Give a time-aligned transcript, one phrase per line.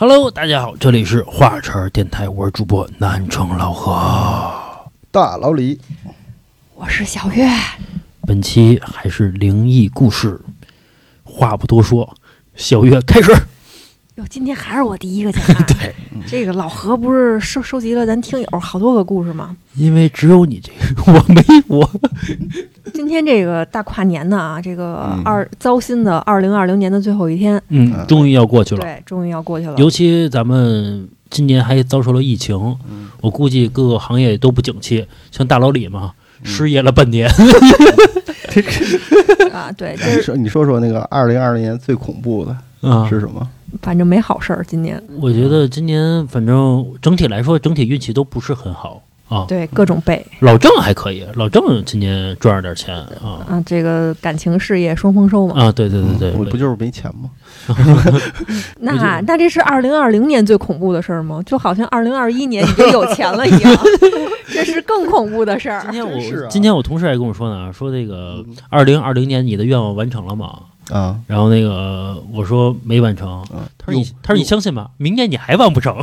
[0.00, 3.90] Hello，大家好，这里是华晨电台，我是主播南城老何。
[5.10, 5.76] 大老李，
[6.76, 7.44] 我是小月。
[8.20, 10.40] 本期还是灵异故事，
[11.24, 12.14] 话不多说，
[12.54, 13.32] 小月开始。
[14.14, 15.66] 哟，今天还是我第一个讲啊。
[15.66, 15.92] 对，
[16.28, 19.56] 这个老何不是收收集了咱听友好多个故事吗？
[19.74, 21.90] 因为只有你这个，我没我。
[22.98, 28.80] 今天这个大跨年的啊，这个嗯二糟心的二零二零年的最后一天，嗯，终于要过去了。
[28.80, 29.74] 对，终于要过去了。
[29.76, 32.56] 尤其咱们今年还遭受了疫情，
[32.90, 36.10] 嗯我估计各个行业都不景气，像大老李嘛，
[36.42, 37.30] 失业了半年。
[39.52, 42.56] 啊，对，就你说你说说那个二零二零年最恐怖的
[42.90, 43.48] 啊，是什么？
[43.80, 44.64] 反正没好事儿。
[44.66, 49.44] 今年我觉得今年反正整体来说，整体运气都不是很好啊。
[49.48, 55.54] 对各种背老郑还可以，老郑今年赚了点钱啊啊，这个感情事业双丰收嘛。
[55.60, 55.72] 啊！
[55.72, 57.30] 对对对对，嗯我不就是没钱吗？
[58.80, 61.42] 那那这是二零二零年最恐怖的事儿吗？
[61.44, 63.76] 就好像二零二一年你就有钱了一样，
[64.52, 65.92] 这是更恐怖的事儿今。
[65.92, 70.58] 天我、是啊今天我同事还跟我说呢，说这个嗯二零二零年你的愿望完成了吗？
[70.90, 74.88] 啊，然后那个我说没完成，嗯他说你他说你相信吗？
[74.96, 75.94] 明年你还完不成？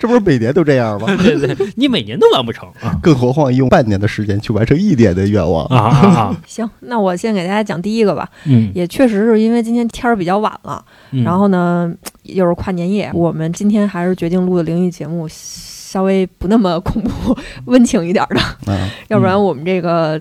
[0.00, 1.06] 这不是每年都这样吗？
[1.22, 6.34] 对对，你每年都完不成啊更何况用半年的时间去完成一年的愿望啊！
[6.48, 8.26] 行，那我先给大家讲第一个吧。
[8.46, 20.18] 嗯，也确实是因为今天天儿比较晚了，嗯然后呢，又是跨年夜，我们今天还是决定录的灵异节目，稍微不那么恐怖、温情一点儿的，嗯， 要不然我们这个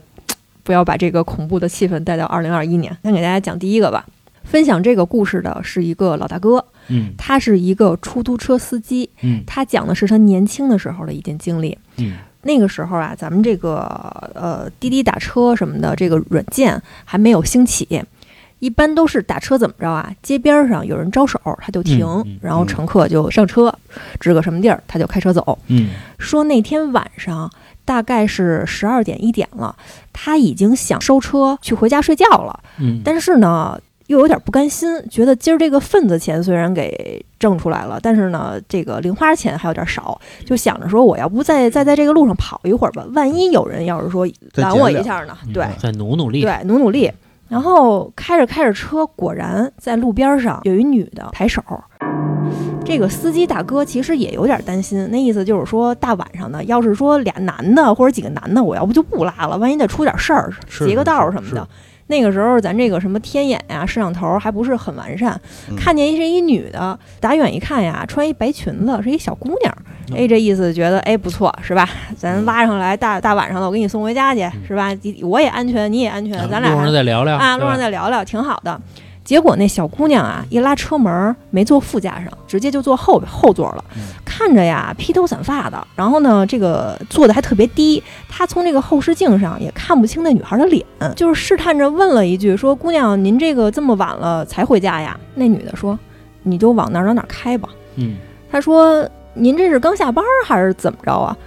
[0.63, 2.95] 不要把这个恐怖的气氛带到二零二一年。
[3.01, 4.05] 先给大家讲第一个吧。
[4.43, 11.77] 分享这个故事的是一个老大哥，嗯他是一个出租车司机，嗯他讲的是他年轻的时候的一件经历。
[11.97, 13.79] 嗯那个时候啊，咱们这个
[14.33, 18.01] 呃滴滴打车什么的这个软件还没有兴起，
[18.59, 20.09] 一般都是打车怎么着啊？
[20.23, 23.77] 街边上有人招手，他就停，嗯嗯然后乘客就上车，
[24.21, 25.59] 指个什么地儿，他就开车走。
[25.67, 27.51] 嗯说那天晚上
[27.83, 29.75] 大概是十二点一点了，
[30.13, 33.77] 他已经想收车去回家睡觉了，嗯，但是呢。
[34.09, 45.37] 又有点不甘心，觉得今儿这个份子钱虽然给挣出来了，但是呢，这个零花钱还有点少，就想着说，我要不再再在这个路上跑一会儿吧，万一有人要是说拦我一下呢？
[45.45, 46.41] 嗯对再努努力。
[46.41, 47.11] 对，努努力。
[47.47, 51.63] 然后开着开着车，果然在路边上有一女的抬手。
[52.83, 61.67] 这个司机大哥其实也有点担心，那意思就是说，大晚上的，要是说俩男的或者几个男的，我要不就不拉了，万一再出点事儿，是劫个道儿什么的。
[62.09, 65.39] 那个时候咱这个什么天眼呀、摄像头还不是很完善，
[65.69, 69.73] 嗯看见一是一女的，打远一看呀，穿一白裙子，是一小姑娘。
[70.11, 71.87] 嗯哎，这意思觉得哎不错是吧？
[72.17, 74.91] 咱拉上来大大晚上的，我给你送回家去是吧？
[75.03, 78.81] 你我也安全，你也安全，咱俩嗯路上再聊聊啊，路上再聊聊，挺好的。
[79.29, 83.85] 结果那小姑娘啊，一拉车门儿没坐副驾上，直接就坐后后座了。
[83.95, 88.01] 嗯看着呀，披头散发的，然后呢，这个坐的还特别低。
[88.27, 90.83] 她从这个后视镜上也看不清那女孩的脸，
[91.15, 95.99] 就是试探着问了一句，说：“姑娘，您这个这么晚了才回家呀？”那女的说
[96.41, 97.69] ：“你就往哪儿哪开吧。
[97.97, 98.15] 嗯”
[98.51, 101.37] 她说：“您这是刚下班儿还是怎么着啊？”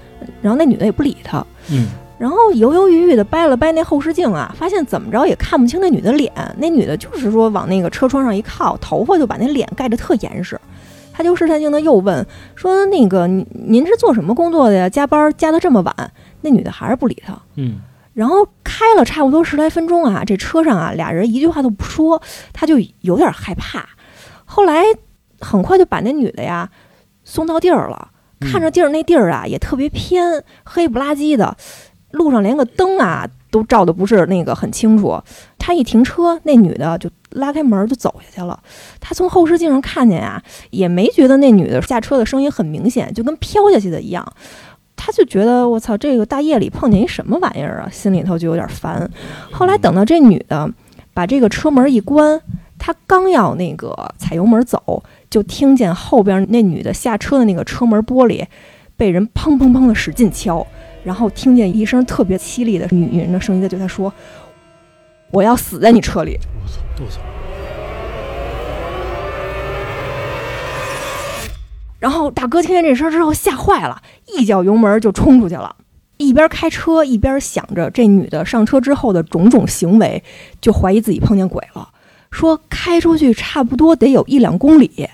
[0.41, 1.45] 然后那女的也不理她。
[1.69, 1.89] 嗯
[2.23, 6.33] 然后犹犹豫豫的掰了掰那后视镜啊，发现怎么着也看不清那女的脸。
[6.57, 10.57] 那女的就是说往那个车窗上一靠，头发就把那脸盖得特严实。
[11.13, 12.25] 他就试探性的又问
[12.55, 14.89] 说：“那个您您是做什么工作的呀？
[14.89, 16.13] 加班加的这么晚？”
[16.43, 17.37] 那女的还是不理他。
[17.57, 17.81] 嗯
[18.15, 22.23] 然后开了差不多十来分钟啊，这车上啊俩人一句话都不说，
[22.53, 23.85] 他就有点害怕。
[24.45, 24.85] 后来
[25.41, 26.71] 很快就把那女的呀
[27.25, 31.57] 送到地儿了，看着地儿那地儿啊也特别偏，黑不拉几的，
[32.13, 35.21] 路上连个灯啊都照的不是那个很清楚。
[35.59, 38.59] 他一停车，那女的就拉开门就走下去了。
[39.01, 44.27] 他从后视镜上看见啊，也没觉得那女的下车的声音很明显，就跟飘下去的一样。
[44.97, 49.11] 他就觉得我操，这个大夜里碰见一什么玩意儿啊，心里头就有点烦。
[49.51, 50.71] 后来等到这女的
[51.13, 52.41] 把这个车门一关，
[52.79, 58.45] 他刚要那个踩油门走，就听见后边那女的下车的那个车门玻璃
[58.97, 60.65] 被人砰砰砰的使劲敲，
[61.05, 64.13] 然后听见一声特别凄厉的女人的声音在对他说
[65.31, 66.39] ：“我要死在你车里。”
[66.99, 67.21] 我操！
[71.99, 75.77] 然后大哥听见这声之后吓坏了，一脚油门就冲出去了，
[76.17, 80.23] 一边开车一边想着这女的上车之后的种种行为，
[80.61, 81.89] 就怀疑自己碰见鬼了。
[82.31, 85.09] 说开出去差不多得有一两公里，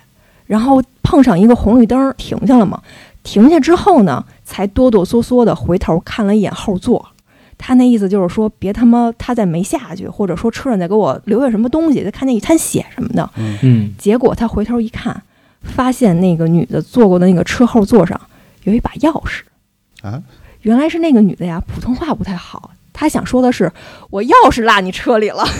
[0.46, 2.82] 然后碰上一个红绿灯停下了嘛。
[3.22, 7.10] 停下之后呢，才哆哆嗦嗦的回头看了一眼后座。
[7.58, 13.28] 他那意思就是说，别他妈他再没下去，或者说车上再给我留下什么东西，再看见一滩血什么的。
[13.62, 15.22] 嗯结果他回头一看，
[15.62, 18.18] 发现那个女的坐过的那个车后座上
[18.62, 19.42] 有一把钥匙。
[20.02, 20.22] 啊，
[20.62, 23.70] 原来是那个女的呀，普通话不太好，她想说的是
[24.08, 25.44] 我钥匙落你车里了。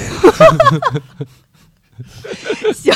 [2.73, 2.95] 行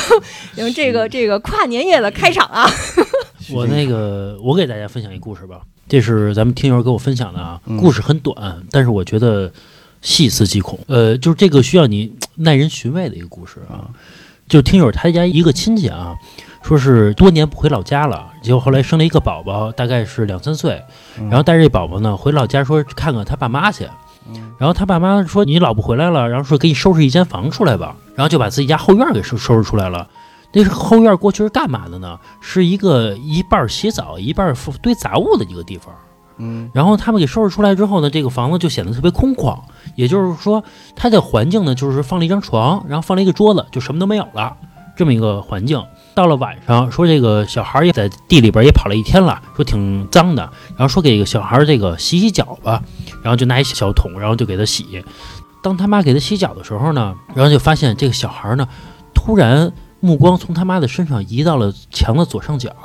[0.55, 2.65] 行，这个这个跨年夜的开场啊，
[3.51, 5.59] 我那个，我给大家分享一故事吧，
[5.93, 9.51] 这是咱们听友给我分享的啊，嗯故事很短，但是我觉得
[10.01, 10.79] 细思极恐。
[10.87, 13.85] 呃，就是这个需要你耐人寻味的一个故事啊。
[14.47, 16.15] 就听友他家一个亲戚啊，
[16.63, 20.81] 说是多年不回老家了，结果后来生了一个宝宝，大概是两三岁，
[21.19, 23.87] 嗯然后带着这宝宝呢回老家说看看他爸妈去。
[24.57, 30.09] 然后他爸妈说你老婆回来了，然后说给你收拾一间房出来吧，然后就把自己家后院给收收拾出来了。
[30.53, 32.19] 那是后院过去是干嘛的呢？
[32.39, 35.93] 是一个一半儿洗澡一半儿堆杂物的一个地方。
[36.37, 39.59] 嗯然后他们给收拾出来之后呢，这个房子就显得特别空旷。
[39.95, 40.63] 也就是说，
[40.95, 44.55] 它的环境呢，就是放了一张床，然后放了一个桌子，就什么都没有了，
[44.95, 45.83] 这么一个环境。
[46.15, 52.81] 到了晚上，说这个小孩儿也在地里边也跑了一天了，说挺脏的，然后说给个小孩儿这个洗洗脚吧，
[53.21, 55.03] 然后就拿一小桶，然后就给他洗。
[55.61, 58.67] 当他妈给他洗脚的时候呢，然后就发现这个小孩儿呢，
[59.13, 59.71] 突然
[60.03, 62.75] 目光从他妈的身上移到了墙的左上角，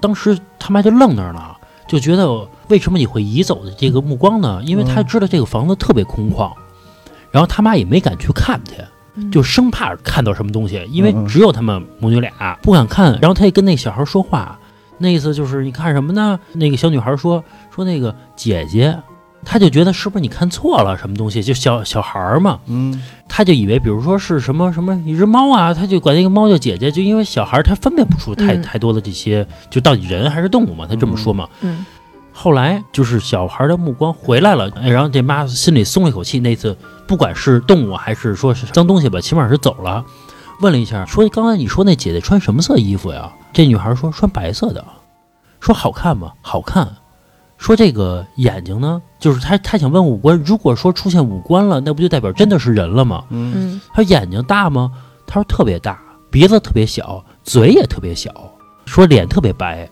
[0.00, 1.56] 当时他妈就愣那儿了。
[1.88, 4.62] 就觉得为什么你会移走的这个目光呢？
[4.64, 6.52] 因为他知道这个房子特别空旷，
[7.32, 13.18] 然后他妈也没敢去看去，就生怕看到什么东西，因为只有他们母女俩不敢看。
[13.20, 14.56] 然后他也跟那小孩说话，
[14.98, 16.38] 那意思就是你看什么呢？
[16.52, 17.42] 那个小女孩说
[17.74, 18.96] 说那个姐姐，
[19.50, 21.42] 他就觉得是不是你看错了什么东西？
[21.42, 31.48] 就小小孩儿嘛，嗯他就以为比如说是什么什么一只猫啊，他就管那个猫叫姐姐，就因为小孩儿他分辨不出太嗯太多的这些，就到底人还是动物嘛，他这么说嘛。
[31.62, 31.86] 嗯
[32.30, 36.38] 后来就是小孩的目光回来了，哎然后这妈心里松了一口气。
[36.38, 40.04] 那次不管是动物还是说是脏东西吧，起码是走了。
[40.60, 43.32] 问了一下，说刚才你说那姐姐穿什么色衣服呀？
[43.52, 44.84] 这女孩说穿白色的。
[45.58, 46.32] 说好看吗？
[46.40, 46.88] 好看。
[47.58, 53.24] 说这个眼睛呢，就是他他想问五官，如果说出现五官了，那不就代表真的是人了吗？
[53.30, 54.92] 嗯嗯他说眼睛大吗？
[55.26, 56.00] 他说特别大，
[56.30, 58.32] 鼻子特别小，嘴也特别小，
[58.86, 59.86] 说脸特别白。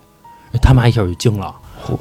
[0.63, 1.55] 他妈一下就惊了，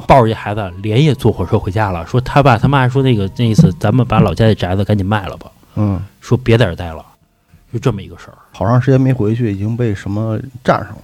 [0.07, 2.05] 抱着这孩子连夜坐火车回家了。
[2.07, 7.03] 说他爸他妈说那个那意思，咱们把老家的宅子赶紧卖了吧，嗯，说别在这儿待了，
[7.73, 8.37] 就这么一个事儿。
[8.53, 11.01] 好长时间没回去，已经被什么占上了，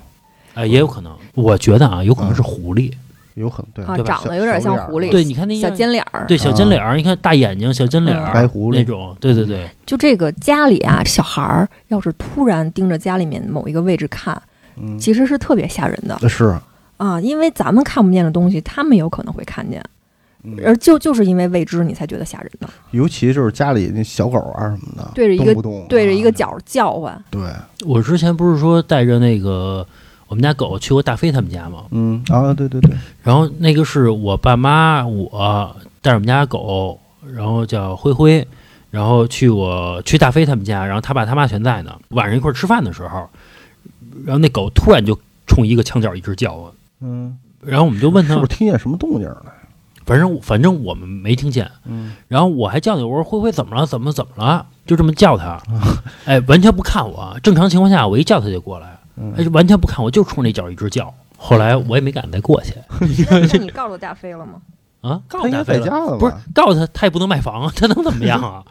[0.53, 2.93] 哎，也有可能，我觉得啊，有可能是狐狸。
[3.35, 4.15] 有可能对啊，对吧？
[4.15, 6.25] 长得有点像狐狸，对，你看那小，尖脸儿。
[6.27, 8.75] 对小尖脸儿，你看大眼睛、小尖脸儿，白狐狸。
[8.75, 14.39] 那种，对对对，就这个家里啊，小孩儿要是突然盯着家里面某一个位置看，
[14.75, 16.19] 嗯，其实是特别吓人的。
[16.27, 16.53] 是，
[16.97, 19.81] 啊，因为咱们看不见的东西，他们有可能会看见，
[20.43, 20.57] 嗯。
[20.65, 22.69] 而就就是因为未知，你才觉得吓人的。
[22.91, 25.53] 尤其就是家里那小狗啊什么的，对着一个
[25.87, 27.41] 对着一个啊，角叫唤，对，
[27.85, 29.85] 我之前不是说带着那个
[30.31, 31.83] 我们家狗去过大飞他们家吗？
[31.91, 36.97] 嗯啊，对对对，然后那个是我爸妈我带着我们家狗，
[37.35, 38.47] 然后叫灰灰，
[38.91, 41.93] 然后去我去大飞他们家，然后他爸他妈全在呢。
[42.11, 43.29] 晚上一块儿吃饭的时候，
[44.23, 49.43] 然后那狗突然就冲一个墙角一直叫唤，嗯，然后我们就问他是不是，听见什么动静了？
[50.05, 51.69] 反正反正我们没听见。
[51.85, 53.85] 嗯，然后我还叫你，我说灰灰怎么了？
[53.85, 54.65] 怎么怎么了？
[54.85, 55.61] 就这么叫他，
[56.23, 57.38] 哎，完全不看我。
[57.43, 58.97] 正常情况下，我一叫他就过来，嗯
[59.37, 61.13] 哎，完全不看我，就冲那脚一直叫。
[61.37, 62.75] 后来我也没敢再过去
[63.29, 64.53] 那那你告诉大飞了吗？
[65.01, 66.17] 啊，告诉大飞了了？
[66.17, 68.63] 不是告诉他，他也不能卖房啊，他能怎么样啊？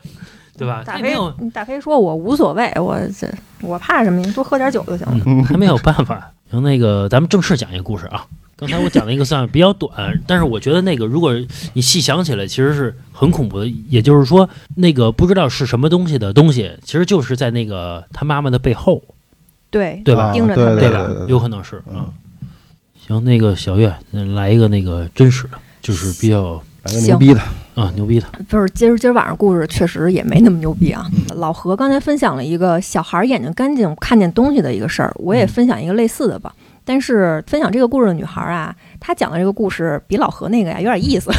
[0.56, 0.82] 对吧？
[0.84, 1.16] 大飞
[1.52, 3.26] 大飞说：“我无所谓，我这
[3.62, 4.32] 我怕什么呀？
[4.34, 5.18] 多喝点酒就行了。
[5.24, 6.30] 嗯，他没有办法。
[6.50, 8.26] 行，那个咱们正式讲一个故事啊。
[8.56, 11.32] 刚才我讲了一个算比较短，但是我觉得那个如果
[11.72, 13.66] 你细想起来，其实是很恐怖的。
[13.88, 19.02] 也就是说，那个不知道是什么东西的东西，其实就是在那个他妈妈的背后，
[19.70, 21.14] 对对吧啊盯着他对对对？
[21.14, 22.12] 对有可能是嗯嗯。
[23.06, 27.40] 行，那个小月嗯来一个那个真实的，就是比较来个牛逼的，
[27.74, 28.26] 啊牛逼的。
[28.48, 31.06] 就是，今儿今儿晚上故事确实也没那么牛逼啊。
[31.36, 36.54] 老何刚才分享了一个小孩眼睛干净看见东西的一个事儿，我也分享一个类似的吧。
[36.84, 41.30] 但是分享这个故事的女孩啊，她讲的这个故事比老何那个呀有点意思，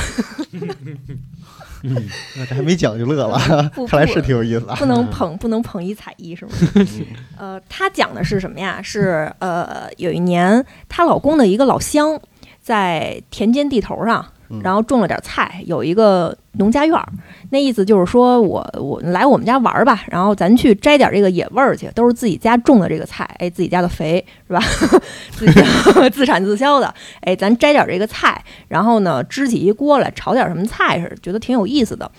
[1.84, 1.96] 嗯，
[2.38, 4.76] 那这还没讲就乐了，不 看来是挺有意思的。
[4.76, 6.52] 不能捧不能捧一踩一，是吗？
[7.38, 8.82] 呃，她讲的是什么呀？
[8.82, 12.20] 是呃，有一年她老公的一个老乡
[12.62, 17.08] 在田间地头上嗯，然后种了点菜，有一个农家院儿。
[17.50, 24.60] 那意思就是说我我来我们家玩儿吧，然后咱去摘点这个野味儿去，都是自己家种的这个菜，哎，自己家的肥是吧？
[25.32, 25.64] 自己家
[26.10, 32.10] 自产自销的，哎，咱摘点这个菜，然后呢支起一锅来炒点什么菜似的，觉得挺有意思的，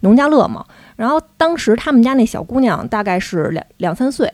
[0.00, 0.64] 农家乐嘛。
[0.96, 4.32] 然后当时他们家那小姑娘大概是两两三岁，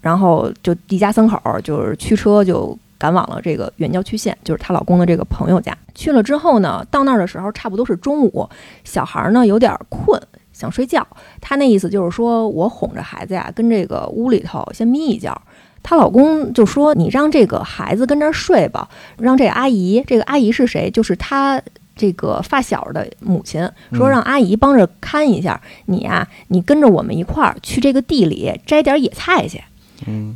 [0.00, 5.76] 然后就一家三口儿就是驱车就赶往了这个远郊区县，就是她老公的这个朋友家。
[5.94, 8.48] 去了之后呢，到那儿的时候差不多是中午，
[8.84, 10.20] 小孩呢有点困，
[10.52, 11.06] 想睡觉。
[11.40, 15.34] 她那意思就是说我哄着孩子呀，跟这个屋里头先眯一觉。
[15.82, 18.88] 她老公就说：“你让这个孩子跟这儿睡吧，
[19.18, 20.90] 让这阿姨，这个阿姨是谁？
[20.90, 21.62] 就是她
[21.94, 23.60] 这个发小的母亲，
[23.92, 29.62] 说嗯让阿姨帮着看一下你呀、你跟着我们一块儿去这个地里摘点野菜去。”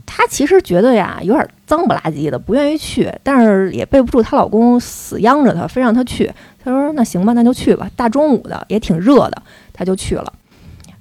[0.06, 6.32] 她其实觉得呀有点脏不拉几的，不愿意去，但是也背不住她老公死央着她，非让她去。
[6.62, 10.32] 她说：“那行吧，那就去吧。”大中午的也挺热的，她就去了。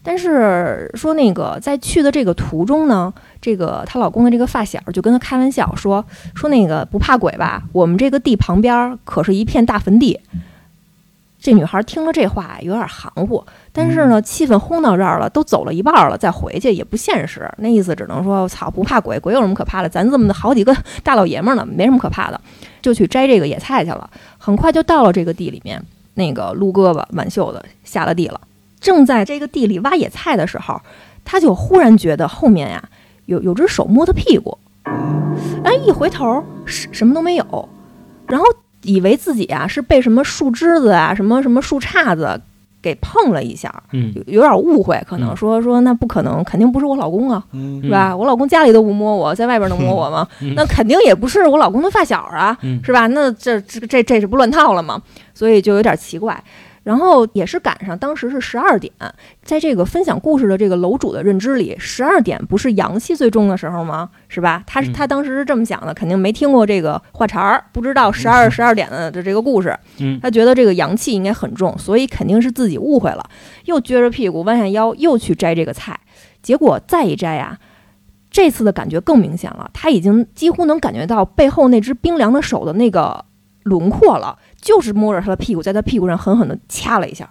[0.02, 7.64] 但是说那个在去的这个途中呢，这个她老公的这个发小就跟她开玩笑说说那个不怕鬼吧？
[7.74, 10.20] 我们这个地旁边可是一片大坟地。
[11.42, 17.50] 这女孩听了这话有点含糊，但是呢，气氛轰到这儿了，都走了一半儿了，再回去也不现实。
[17.58, 19.88] 那意思只能说，我操，不怕鬼，鬼有什么可怕的？
[19.88, 22.42] 咱这么的好几个大老爷们儿呢，没什么可怕的，
[22.82, 24.10] 就去摘这个野菜去了。
[24.38, 25.82] 很快就到了这个地里面，
[26.16, 28.42] 那个撸胳膊挽袖子下了地了。
[28.80, 30.82] 正在这个地里挖野菜的时候，
[31.24, 32.84] 他就忽然觉得后面呀
[33.26, 34.58] 有有只手摸他屁股，
[35.64, 37.70] 哎，一回头什什么都没有，
[38.28, 38.46] 然后
[38.84, 42.42] 以为自己啊是被什么树枝子啊、什么什么树杈子
[42.82, 48.16] 给碰了一下，嗯有有点误会，可能嗯说说那不可能，肯定不是我老公啊，嗯是吧？
[48.16, 50.28] 我老公家里都不摸我， 在外边能摸我吗？
[50.42, 53.08] 嗯那肯定也不是我老公的发小啊，嗯是吧？
[53.08, 55.02] 那这这这这是不乱套了吗？
[55.34, 56.42] 所以就有点奇怪。
[56.90, 58.92] 然后也是赶上当时是十二点，
[59.44, 64.10] 在这个分享故事的这个楼主的认知里，十二点不是阳气最重的时候吗？
[64.28, 64.64] 是吧？
[64.66, 64.94] 他是嗯。
[64.94, 70.20] 他当时是这么想的，肯定没听过这个话茬儿，不知道十二十二点的这个故事，嗯。
[70.20, 73.24] 他觉得这个阳气应该很重，所以肯定是自己误会了，
[73.66, 76.00] 又撅着屁股弯下腰又去摘这个菜，
[76.42, 77.60] 结果再一摘啊、
[78.32, 83.26] 这次的感觉更明显了，他已经几乎能感觉到背后那只冰凉的手的那个
[83.62, 87.30] 轮廓了，就是摸着他的屁股，在他屁股上狠狠地掐了一下。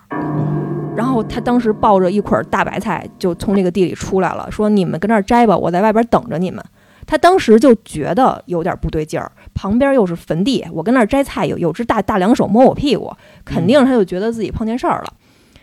[0.97, 6.65] 然后他当时抱着一捆大白菜就从那个地里出来了，说：“你们跟这儿摘吧，我在外边等着你们。”
[7.07, 13.11] 他当时就觉得有点不对劲儿，旁边又是坟地，我跟那儿摘菜，有有只大大两手摸我屁股，
[13.45, 15.13] 肯定他就觉得自己碰见事儿了。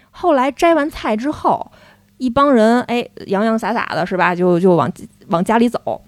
[0.09, 1.69] 后来摘完菜之后，
[2.17, 4.89] 一帮人哎洋洋洒洒的是吧，就就往
[5.27, 6.01] 往家里走。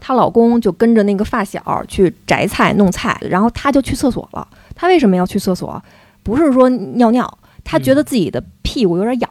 [0.00, 4.46] 她老公就跟着那个发小去摘菜弄菜，然后她就去厕所了。
[4.76, 5.82] 她为什么要去厕所？
[6.22, 9.30] 不是说尿尿，他觉得自己的屁股有点痒，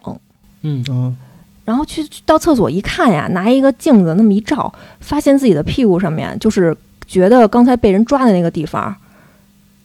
[0.63, 0.83] 嗯。
[0.89, 1.15] 嗯。
[1.63, 6.75] 然后去到厕所一看呀，拿一个镜子那么一照，发现自己的屁股上面就是
[7.07, 8.95] 觉得刚才被人抓的那个地方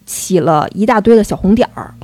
[0.04, 1.94] 起了一大堆的小红点儿。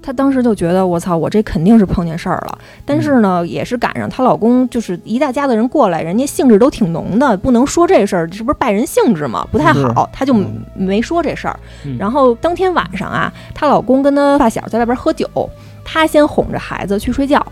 [0.00, 2.58] 嚯，她当时就觉得我操，我这肯定是碰见事儿了。
[2.84, 9.46] 但是呢，也是赶上她老公就是一大家子人过来，人家兴致都挺浓的，不能说这事儿，这不是败人兴致吗？
[9.52, 11.58] 不太好，她就嗯没说这事儿。
[11.84, 15.28] 嗯然后当天晚上啊，她老公跟她发小在外边喝酒，
[15.84, 17.44] 她先哄着孩子去睡觉，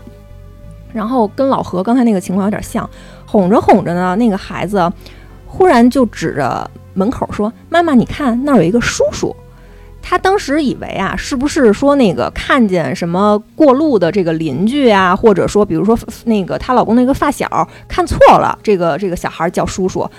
[0.91, 2.89] 然后跟老何刚才那个情况有点像，
[3.25, 4.91] 哄着哄着呢，那个孩子
[5.45, 9.35] 忽然就指着门口说：“妈妈，你看那儿有一个叔叔。”
[10.09, 17.47] 她当时以为啊，是不是说那个看见什么过路的这个邻居啊，或者说比如说那个她老公那个发小
[17.87, 20.09] 看错了，这个这个小孩叫叔叔。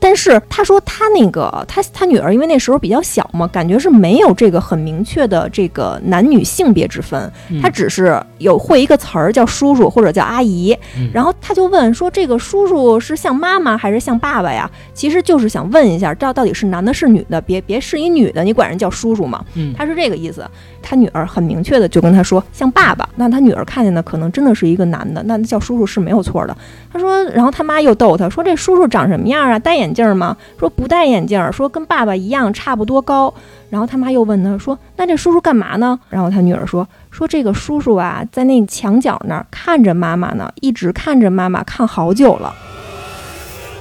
[0.00, 14.70] 但是他说他那个他他女儿因为那时候比较小嘛，感觉是没有这个很明确的这个男女性别之分，嗯她只是有会一个词儿叫叔叔或者叫阿姨，嗯然后他就问说这个叔叔是像妈妈还是像爸爸呀？
[14.94, 19.44] 其实就是想问一下，到到底是男的是女的，别别是一女的，你管人叫叔叔嘛？
[19.54, 20.48] 嗯他是这个意思。
[20.82, 26.56] 他女儿很明确的就跟他说像爸爸，那他女儿看见的可能真的是一个男的，那叫叔叔是没有错的。
[26.92, 29.58] 他说，然后他妈又逗他说这叔叔长什么样啊？
[29.58, 30.36] 戴眼镜吗？
[30.58, 33.32] 说不戴眼镜，说跟爸爸一样差不多高。
[33.70, 42.50] 然后他妈又问他说：“那这叔叔干嘛呢？”然后他女儿说：“说这个叔叔啊，在那墙角那儿看着妈妈呢，一直看着妈妈看好久了。”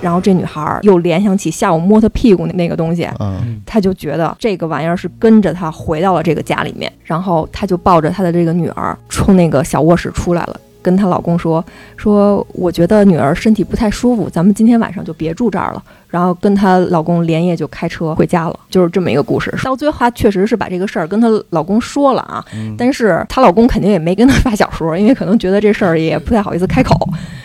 [0.02, 10.60] 然后这女孩儿又联想起下午摸她屁股那个东西，嗯她就觉得这个玩意儿是跟着她回到了这个家里面，然后她就抱着她的这个女儿冲那个小卧室出来了。
[10.88, 11.64] 跟她老公说
[11.98, 15.84] 说，我觉得女儿身体不太舒服，咱们今天晚上就别住这儿了。
[16.10, 19.54] 然后跟她老公连夜就开车回家了，就是这么一个故事。
[19.62, 26.96] 到最后，她确实是把这个事儿跟她老公说了啊，嗯但是她老公肯定也没跟她发小说，因为可能觉得这事儿也不太好意思开口。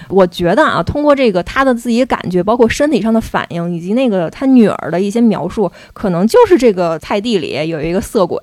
[0.08, 8.38] 我觉得啊，通过这个她的自己的感觉，包括身体上的反应，以及那个她女儿的一些描述，可能就是这个菜地里有一个色鬼，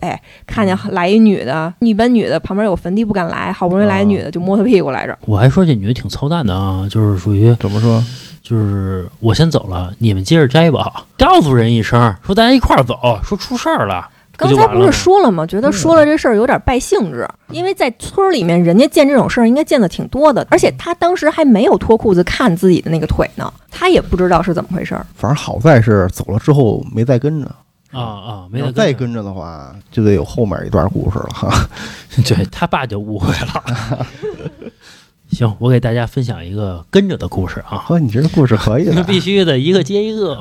[0.45, 5.17] 看见来一女的，一般女的旁边有坟地不敢来，好不容易来一女的就摸她屁股来着。
[5.21, 8.03] 我还说这女的挺操蛋的啊，就是属于怎么说？
[8.41, 11.05] 就是我先走了，你们接着摘吧。
[11.17, 14.09] 告诉人一声，说大家一块儿走，说出事儿了。
[14.35, 15.45] 刚才不是说了吗？
[15.45, 25.05] 觉得说了这事儿有点败兴致，因为在村儿里面，人家见这种事儿应该见的挺多的，而且他当时还没有脱裤子看自己的那个腿呢，他也不知道是怎么回事儿。
[25.13, 27.51] 反正好在是走了之后没再跟着，
[27.91, 31.53] 啊啊，没再要再跟着的话，就得有后面一段故事了哈。
[32.25, 34.07] 对他爸就误会了。
[35.31, 37.77] 行，我给大家分享一个跟着的故事啊。
[37.77, 40.37] 呵，你这故事可以的， 必须的，一个接一个。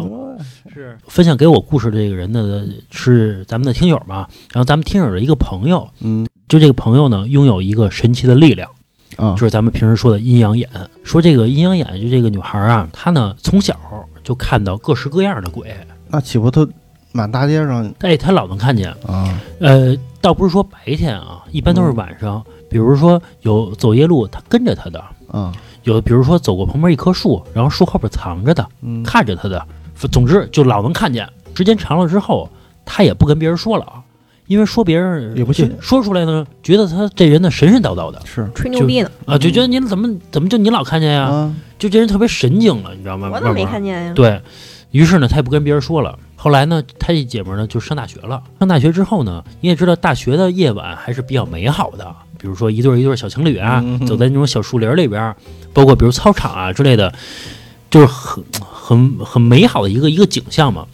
[0.72, 4.28] 是分享给我故事的这个人呢，是咱们的听友嘛？
[4.52, 8.70] 然后咱们听友的一个朋友，嗯，就这个朋友呢，拥有一个神奇的力量，
[9.16, 10.68] 啊就，是咱们平时说的阴阳眼。
[11.02, 13.76] 说这个阴阳眼，就这个女孩啊，她呢从小
[14.22, 15.74] 就看到各式各样的鬼，
[16.08, 16.68] 那岂不都
[17.10, 18.90] 满大街上哎，她老能看见。
[19.04, 19.40] 啊？
[19.58, 22.44] 呃，倒不是说白天啊，一般都是晚上。
[22.68, 25.00] 比如说有走夜路，他跟着他的；
[25.32, 25.52] 嗯，
[25.84, 29.64] 有比如说走过旁边一棵树，然后树后边藏着的，嗯，看着他的。
[30.12, 31.28] 总之就老能看见。
[31.54, 32.48] 时间长了之后，
[32.84, 34.00] 他也不跟别人说了啊，
[34.46, 41.24] 因为说别人也不信说出来呢，觉得他这人呢神神叨叨的是吹牛逼呢，啊，就觉得你怎么怎么就你老看见呀？
[41.24, 43.28] 啊，就这人特别神经了，你知道吗？
[43.32, 44.12] 我怎么没看见呀？
[44.14, 44.40] 对
[44.92, 46.16] 于是呢，他也不跟别人说了。
[46.36, 48.40] 后来呢，他这姐们儿呢就上大学了。
[48.60, 52.14] 上大学之后呢，你也知道，大学的夜晚还是比较美好的。
[52.38, 55.36] 比如说一对儿一对儿小情侣啊，嗯走在那种小树林里边儿，
[55.72, 57.12] 包括比如操场啊之类的，
[57.90, 60.86] 就是很很很美好的一个一个景象嘛。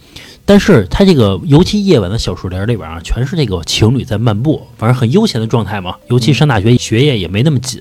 [0.47, 5.97] 但是它这个尤其夜晚的小树林里边啊，全是这个情侣在漫步，反正很悠闲的状态嘛。
[6.09, 7.81] 尤其上大学，学业也没那么紧。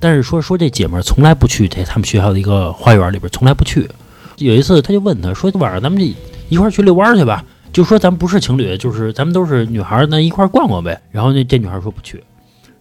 [0.00, 3.88] 但是说说这姐们儿从来不去这他们学校的一个花园里边，从来不去。
[4.36, 6.14] 有一次，他就问他说：“晚上咱们这
[6.48, 11.00] 一块儿去遛弯儿去吧？”就说咱们不是情侣，就是咱们都是女孩儿，那一块儿逛逛呗。
[11.10, 12.22] 然后那这女孩说不去。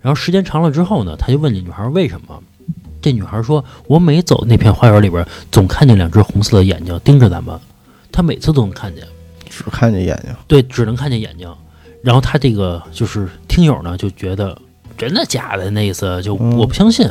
[0.07, 2.41] 然后时间长了之后呢，他就问这女孩为什么。
[3.01, 7.59] 这女孩说：“我每走那片花园里边，总看见两只红色的眼睛盯着咱们，
[8.09, 9.05] 她每次都能看见。”
[9.49, 11.53] 只看见眼睛，对，只能看见眼睛。
[12.01, 14.57] 然后他这个就是听友呢，就觉得
[14.97, 17.05] 真的假的那意思，就嗯我不相信。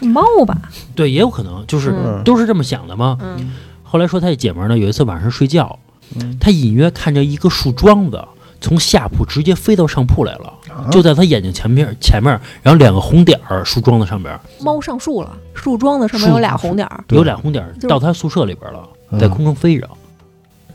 [0.00, 0.60] 是猫吧？
[0.96, 3.16] 对，也有可能，就是、嗯都是这么想的嘛。
[3.20, 3.52] 嗯，
[3.84, 5.78] 后来说他这姐们儿呢，有一次晚上睡觉，
[6.16, 8.20] 嗯他隐约看着一个树桩子
[8.60, 12.32] 从下铺直接飞到上铺来了，啊就在他眼睛前面前面，
[12.62, 18.80] 然后两个红点儿树桩子上边猫上树了，树桩子上面有俩红点儿，有俩红点儿到他宿舍里边了，
[19.10, 19.88] 嗯在空中飞着。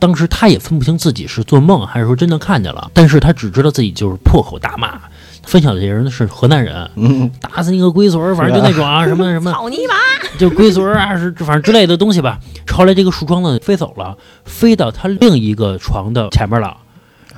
[0.00, 5.00] 当时他也分不清自己是做梦还是说真的看见了，但是他只知道自己就是破口大骂。
[5.44, 9.94] 分享的这人是河南人，嗯，打死你个龟孙儿，反正就那种啊，什么什么，操你妈！
[10.38, 12.38] 就龟孙儿啊，是反正之类的东西吧。
[12.70, 16.76] 后来这个树桩子飞走了，飞到他另一个床的前面了，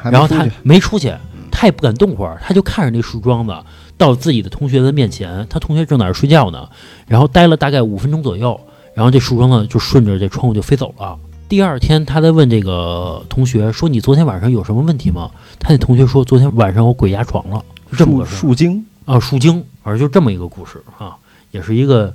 [0.03, 1.14] 然后他没出去没出去，
[1.51, 3.55] 他也不敢动会儿，他就看着那树桩子
[3.99, 6.69] 到自己的同学的面前，他同学正在那儿睡觉呢，
[7.07, 8.59] 然后待了大概五分钟左右，
[8.95, 11.19] 然后这树桩子就顺着这窗户就飞走了。
[11.49, 17.61] 第二天，他在问这个同学说：“你昨天晚上有什么问题吗？”他那同学说：“昨天晚上我鬼压床了。”
[17.91, 21.17] 就这么树个事树精，啊，树精，反正就这么一个故事啊，
[21.51, 22.15] 也是一个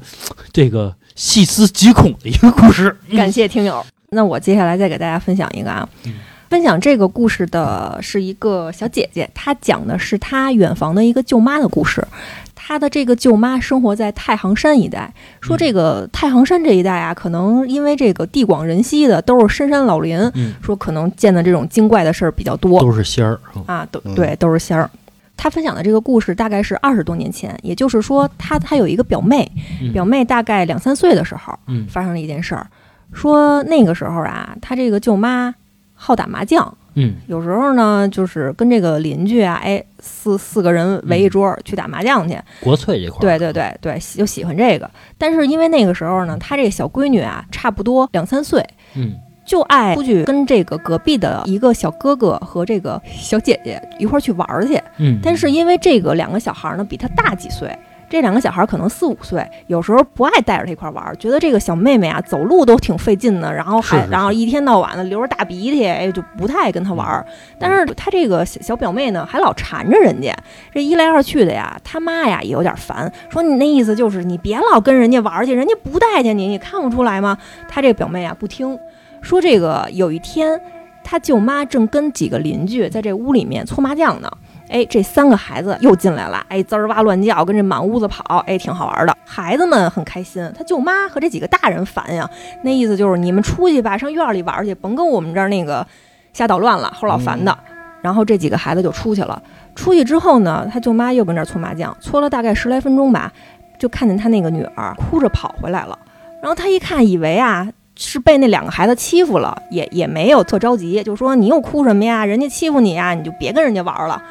[0.53, 2.95] 这个细思极恐的一个故事。
[3.13, 3.85] 感谢听友。
[4.11, 6.13] 那我接下来再给大家分享一个啊，嗯
[6.49, 12.05] 分享这个故事的是一个小姐姐，她讲的是她远房的一个舅妈的故事。
[12.53, 22.79] 她的这个舅妈生活在太行山一带，说这个太行山这一带啊，可能因为这个地广人稀的，都是深山老林，嗯，说可能见的这种精怪的事儿比较多。
[22.81, 23.39] 都是仙儿。
[23.55, 24.89] 嗯啊，都嗯对，都是仙儿。
[25.37, 32.65] 她分享的这个故事大概是二十多年前，也就是说，她她有一个表妹，嗯表妹大概两三岁的时候嗯发生了一件事儿，
[33.13, 35.53] 说那个时候啊，他这个舅妈
[35.95, 37.15] 好打麻将，嗯。
[37.27, 44.89] 有时候呢就是跟这个邻居啊，哎，四四个人围一桌儿去打麻将去，国粹这块儿，对对对对，喜就喜欢这个。
[45.17, 48.63] 但是因为那个时候呢，他这小闺女啊，差不多两三岁，
[48.95, 49.15] 嗯。
[49.45, 54.81] 就爱出去跟这个隔壁的一个小哥哥和这个小姐姐一块儿去玩儿去。
[54.97, 57.69] 嗯，但是因为这个两个小孩儿呢比他大几岁，
[58.09, 67.25] 这两个小孩儿可能四五岁，有时候不爱带着他一块儿玩儿，觉得这个小妹妹啊走路都挺费劲的，然后还然后一天到晚的流着大鼻涕，哎，就不太爱跟他玩儿。
[67.59, 70.35] 但是他这个小小表妹呢，还老缠着人家，
[70.73, 77.37] 这一来二去的呀，他妈呀也有点烦，说你那意思就是你别老跟人家玩儿去，人家不待见你，你看不出来吗？
[77.67, 78.77] 他这个表妹啊不听，
[79.21, 80.61] 说这个有一天。
[81.07, 84.31] 他舅妈正跟几个邻居在这屋里面搓麻将呢，
[84.69, 89.15] 哎，这三个孩子又进来了，哎，滋儿哇乱叫，跟这满屋子跑，哎，挺好玩的。
[89.23, 92.29] 孩子们很开心，他舅妈和这几个大人烦呀，
[92.63, 95.85] 那意思就是你们出去吧，上院里玩去，甭跟我们这儿那个
[96.33, 97.55] 瞎捣乱了，齁老烦的。
[98.01, 99.41] 然后这几个孩子就出去了。
[99.73, 103.31] 出去之后呢，他舅妈又跟这儿搓麻将，搓了大概十来分钟吧，
[103.79, 105.97] 就看见他那个女儿哭着跑回来了。
[106.41, 112.25] 然后他一看，以为啊是被那两个孩子欺负了，也也没有特着急，就说你又哭什么呀？
[112.25, 114.21] 人家欺负你呀，你就别跟人家玩了。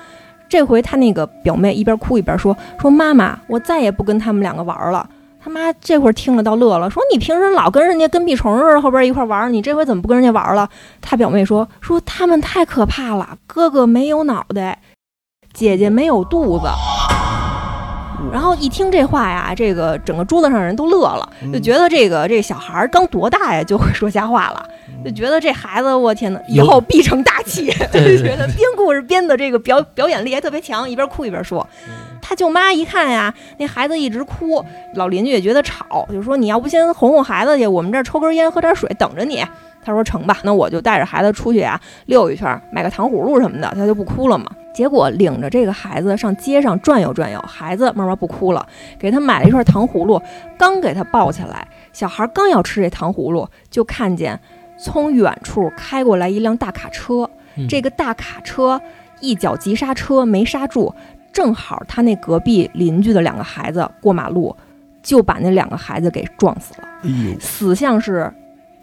[0.55, 5.05] 这回他那个表妹一边哭一边说：“说妈妈，我再也不跟他们两个玩了。”
[5.43, 10.69] 他妈这会儿听了倒乐了，说：“你平时老跟人家跟屁虫似的后边一块玩，你这回怎么不跟人家玩了？”
[11.03, 14.79] 他表妹说：“说他们太可怕了，哥哥没有脑袋，
[15.53, 16.69] 姐姐没有肚子。”
[18.33, 24.65] 然后一听这话呀，这个整个桌子上人都乐了，就觉得这个这小孩儿刚多大呀就会说瞎话了，
[25.05, 31.67] 就觉得这孩子我天呐，以后必成大器， 就 觉得编故事编的这个表表演力还特别强，一边哭一边说。
[32.23, 34.65] 他舅妈一看呀，那孩子一直哭，
[34.95, 39.45] 老邻居也觉得吵，就说你要不先哄哄孩子去，我们这儿抽根烟喝点水等着你。
[39.85, 44.47] 他说成吧，那我就带着孩子出去呀溜一圈，买个糖葫芦什么的，他就不哭了嘛。
[44.73, 48.67] 结果领着这个孩子上街上转悠转悠，孩子慢慢不哭了，
[48.99, 50.21] 给他买了一串糖葫芦，
[50.57, 54.41] 刚给他抱起来，小孩刚要吃这糖葫芦，就看见
[54.77, 58.81] 从远处开过来一辆大卡车，嗯这个大卡车
[59.21, 60.95] 一脚急刹车没刹住，
[61.33, 64.55] 正好他那隔壁邻居的两个孩子过马路，
[65.03, 66.89] 就把那两个孩子给撞死了。
[67.03, 68.33] 哎，死相是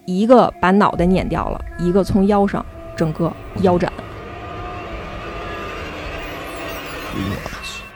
[0.04, 2.64] 一个把脑袋碾掉了，一个从腰上
[2.96, 3.92] 整个腰斩。
[7.14, 7.20] 哎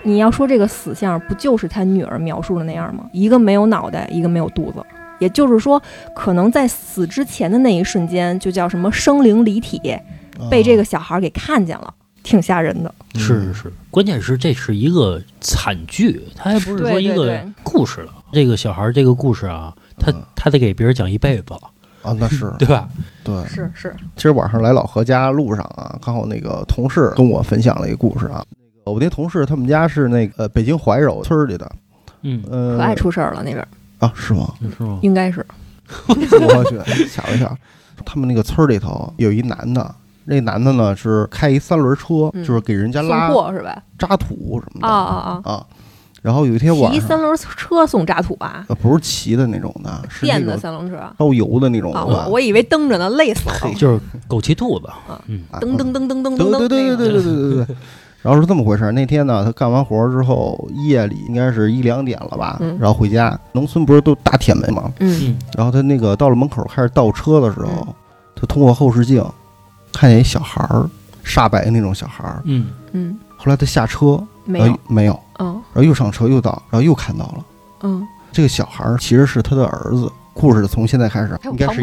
[0.02, 3.08] 你要说这个死相，不就是他女儿描述的那样吗？
[3.10, 4.80] 一个没有脑袋，一个没有肚子。
[5.18, 5.80] 也就是说，
[6.14, 9.80] 可能在死之前的那一瞬间，就叫什么生灵离体，
[10.50, 12.94] 被这个小孩给看见了，挺吓人的。
[13.14, 18.12] 是是是，关键是这是一个惨剧，他还不是说一个对对对故事了。
[18.32, 21.54] 这个小孩儿这个故事啊，他嗯他得给别人讲一辈子，
[22.02, 22.88] 啊，那是 对吧？
[23.24, 23.34] 对。
[23.46, 28.44] 是是，今儿晚上来老何家路上啊，刚好那个同事跟我分享了一个故事啊。
[28.84, 31.72] 那个我那同事他们家是那个呃北京怀柔村里的，
[32.22, 33.66] 嗯，呃，可爱出事儿了那边，
[33.98, 34.52] 啊，是吗？
[34.76, 34.98] 是吗？
[35.02, 35.44] 应该是。
[36.08, 36.14] 我
[36.64, 37.56] 去，吓我一跳。
[38.04, 43.82] 他们那个村儿里头有一男的，那男的呢是开一三轮车，嗯就是给人家拉货是吧？
[43.98, 45.40] 渣土什么啊的啊啊！
[45.44, 45.52] 啊。
[45.52, 45.66] 啊
[46.22, 48.64] 然后有一天晚上，骑三轮车送渣土吧？
[48.68, 52.00] 呃不是骑的那种的，是电的三轮车烧油的那种啊！
[52.04, 52.32] 的吧我？
[52.32, 53.54] 我以为蹬着呢，累死了。
[53.78, 57.76] 就是狗骑兔子啊，嗯，啊噔噔噔噔噔噔对噔，对对对对对对对对。
[58.26, 63.38] 然后是这么回事儿，那天呢，他干完活儿之后，夜里应该是一两点了吧，嗯然后回家。
[63.52, 64.90] 农村不是都大铁门吗？
[64.98, 67.94] 嗯嗯然后他那个到了门口开始倒车的时候，嗯
[68.34, 69.24] 他通过后视镜
[69.92, 70.90] 看见一小孩儿，
[71.24, 72.42] 煞白那种小孩儿。
[72.46, 77.44] 嗯嗯，后来他下车，没有然后，没有，嗯然后又上车又倒，然后又看到了
[77.82, 80.10] 嗯，这个小孩儿其实是他的儿子。
[80.36, 81.80] 故事从现在开始应该是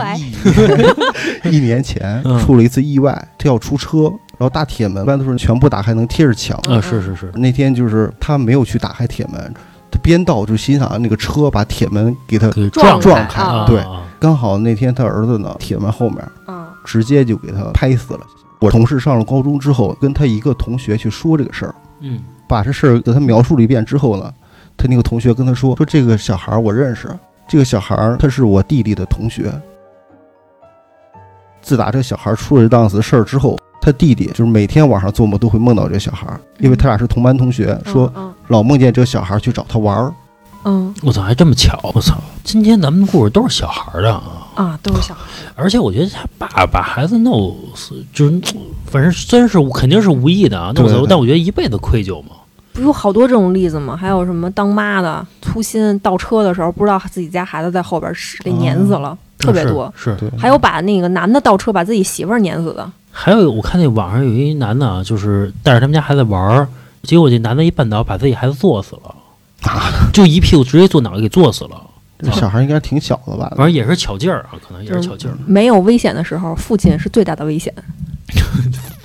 [1.50, 2.40] 一 一年前嗯。
[2.40, 4.04] 出了一次意外，他要出车，
[4.38, 6.58] 然后大铁门一般都是全部打开能贴着墙。
[6.70, 9.54] 啊，是是是，那天就是他没有去打开铁门，
[9.92, 13.80] 他边倒就欣赏那个车把铁门给他撞撞开对。
[13.80, 18.22] 啊刚好那天他儿子呢，铁门后面嗯直接就给他拍死了。
[18.60, 22.22] 我同事上了高中之后，跟他一个同学去说这个事儿，嗯。
[22.48, 24.32] 把这事儿给他描述了一遍之后呢，
[24.78, 27.10] 他那个同学跟他说：“说这个小孩儿我认识，
[27.48, 29.52] 这个小孩儿他是我弟弟的同学。
[31.62, 40.14] 自打这小孩儿出了这档子事儿之后，他弟弟就是每天晚上做梦都会梦到这小孩儿，因为他俩是同班同学，说嗯老梦见这个小孩儿去找他玩儿。
[40.66, 41.78] 嗯我操，还这么巧！
[41.94, 45.22] 我操，今天咱们的故事都是小孩儿的啊，啊，都是小孩，
[45.56, 48.42] 而且我觉得他爸把孩子弄死，就是
[48.86, 52.30] 反正虽然是肯定是无意的啊，弄死但我觉得一辈子愧疚嘛。
[52.74, 53.96] 不有好多这种例子吗？
[53.96, 59.92] 还有什么当妈的粗心倒车的时候，不知道自己家孩子在后边是给碾死了，特别多。
[59.96, 60.12] 是。
[60.12, 66.68] 是对，还有把那个男的倒车把自己媳妇儿碾死的，还有我看那网上有一男的啊，就是带着他们家孩子玩儿，
[67.04, 69.16] 结果这男的一绊倒，把自己孩子坐死了，
[70.12, 71.82] 就一屁股直接坐脑袋给坐死了。
[72.20, 73.50] 这小孩儿应该挺小的吧？
[73.58, 75.38] 反正也是巧劲儿啊，可能也是巧劲儿。
[75.46, 77.74] 没有危险的时候，父亲是最大的危险。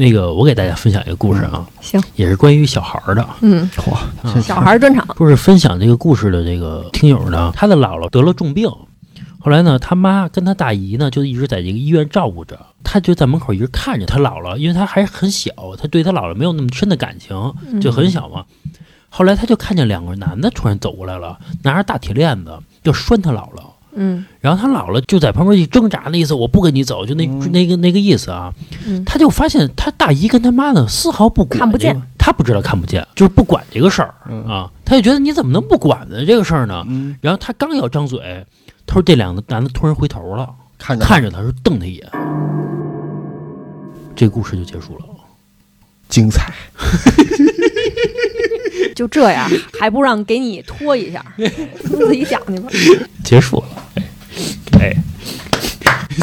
[0.00, 3.28] 那个，我给大家分享一个故事啊，行，也是关于小孩儿的。
[3.42, 3.68] 嗯，
[4.42, 8.66] 小孩儿专场，不是分享这个故事的这个听友呢，他的姥姥得了重病，
[9.38, 18.46] 后来呢，他妈跟他大姨呢就一直在这个医院照顾着，他就在门口一直看着他姥姥，因为他还很小，他对他姥姥没有那么深的感情，就很小嘛。
[19.10, 23.64] 后来他就看见两个男的突然走过来了，拿着大铁链子要拴他姥姥。
[23.94, 28.52] 嗯然后他姥姥就在旁边一挣扎，那意思我不跟你走，就那、嗯那个那个意思啊。
[28.86, 34.70] 嗯他就发现他大姨跟他妈呢丝毫不管、看不见，他不知道看不见，就是不管这个事儿嗯啊。
[34.84, 36.84] 他就觉得你怎么能不管呢这个事儿呢？
[36.88, 38.46] 嗯，然后他刚要张嘴，
[38.86, 40.48] 他说这两个男的突然回头了，
[40.78, 42.08] 看着看着他说瞪他一眼，
[44.16, 45.04] 这故事就结束了。
[46.08, 46.52] 精彩。
[48.94, 49.48] 就这样，
[49.78, 51.24] 还不让给你拖一下，
[51.84, 52.68] 自己讲去吧。
[53.24, 53.64] 结束了。
[53.94, 54.02] 哎，
[54.80, 54.96] 哎，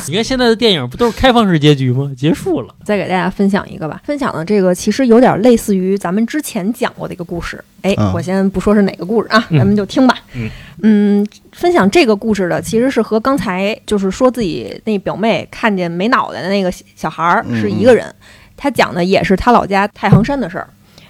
[0.08, 2.12] 你看现在的电影不都是开放式结局吗？
[2.18, 2.74] 结束了。
[2.84, 7.64] 再给大家分享一个吧，分享的这个其实有点类似于咱们之前讲过的一个故事。
[7.82, 10.18] 哎，嗯我先不说是哪个故事啊，嗯咱们就听吧。
[10.36, 10.50] 嗯
[10.82, 18.14] 嗯分享这个故事的其实是和刚才就是说自己那表妹看见没脑袋的那个小孩是一个人，
[18.56, 20.68] 他讲的也是他老家太行山的事儿。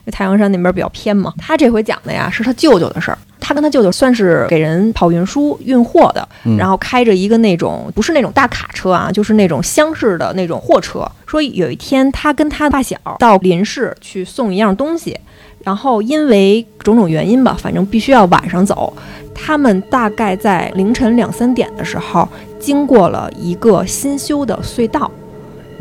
[0.08, 3.18] 因为太行山那边比较偏嘛，他这回讲的呀是他舅舅的事儿。
[3.42, 11.06] 他跟他舅舅算是给人跑运输运货的，嗯然后开着一个那种不是那种大卡车啊，就是那种厢式的那种货车。
[11.26, 15.18] 说有一天他跟他发小到邻市去送一样东西，
[15.64, 18.94] 然后因为种种原因吧，反正必须要晚上走。
[19.36, 22.28] 他们大概在凌晨两三点的时候，
[22.60, 25.12] 经过了一个新修的隧道。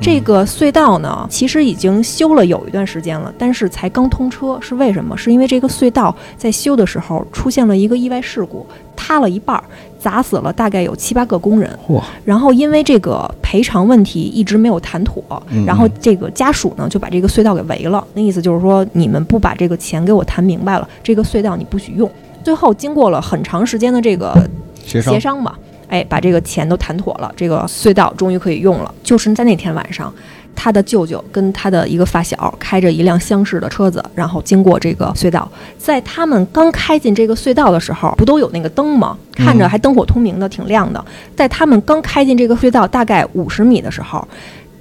[0.01, 4.59] 这个隧道呢，其实已经修了有一段时间了，但是才刚通车。
[4.61, 5.17] 是为什么？
[5.17, 9.65] 是因为这个隧道在修的时候出现了一个意外事故，塌了一半儿，
[9.99, 11.71] 砸死了大概有七八个工人。
[11.89, 18.07] 嚯，然后因为这个赔偿问题一直没有谈妥，嗯然后这个家属呢就把这个隧道给围了。
[18.15, 22.11] 那意思就是说，你们不把这个钱给我谈明白了，这个隧道你不许用。
[22.45, 24.49] 最后经过了很长时间的这个
[24.85, 28.95] 协商协商吧，哎，把这个钱都谈妥了，这个隧道终于可以用了。
[29.03, 30.13] 就是在那天晚上，
[30.55, 35.51] 他的舅舅跟他的一个发小开着一辆厢式的车子，然后经过这个隧道。
[35.79, 39.17] 在他们刚开进这个隧道的时候，不都有那个灯吗？
[39.33, 41.05] 看着还灯火通明的，挺亮的。
[41.37, 44.27] 在他们刚开进这个隧道大概五十米的时候，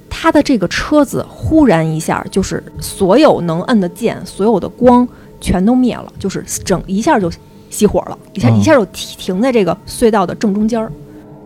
[0.08, 5.06] 他的这个车子忽然一下就是所有能摁的键，所有的光
[5.40, 7.30] 全都灭了，就是整一下就
[7.70, 10.90] 熄火了，一下哦一下就停停在这个隧道的正中间儿，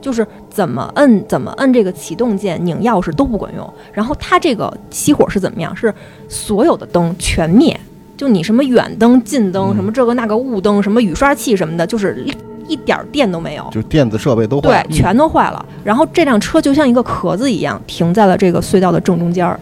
[0.00, 3.68] 就是怎么摁怎么摁这个启动键、拧钥匙都不管用。
[3.92, 5.74] 然后它这个熄火是怎么样？
[5.74, 5.92] 是
[6.28, 7.78] 所有的灯全灭，
[8.16, 12.24] 就你什么远灯、近灯，嗯什么这个那个雾灯，什么雨刷器什么的，就是
[12.68, 13.68] 一点儿电都没有。
[13.72, 15.64] 就电子设备都坏对了，，全都坏了。
[15.82, 19.58] 然后这辆车就像一个壳子一样停在了这个隧道的正中间儿。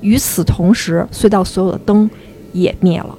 [0.00, 2.08] 与此同时，隧道所有的灯
[2.52, 3.16] 也灭了，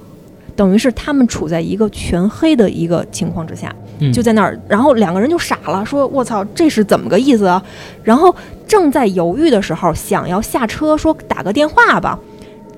[0.62, 4.56] 等于是他们处在一个全黑的一个情况之下，嗯就在那儿。
[4.68, 7.60] 然后两个人就傻了，说：“我操，这是怎么个意思啊？”
[8.06, 8.36] 然后
[8.68, 12.20] 正在犹豫的时候，想要下车说打个电话吧。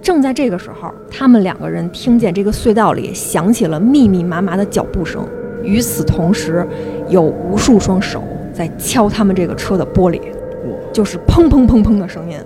[0.01, 5.27] 正在这个时候，他们两个人听见这个隧道里响起了密密麻麻的脚步声。
[5.61, 6.65] 与此同时，
[7.09, 10.21] 有无数双手在敲他们这个车的玻璃，
[10.93, 12.39] 就是砰砰砰砰的声音，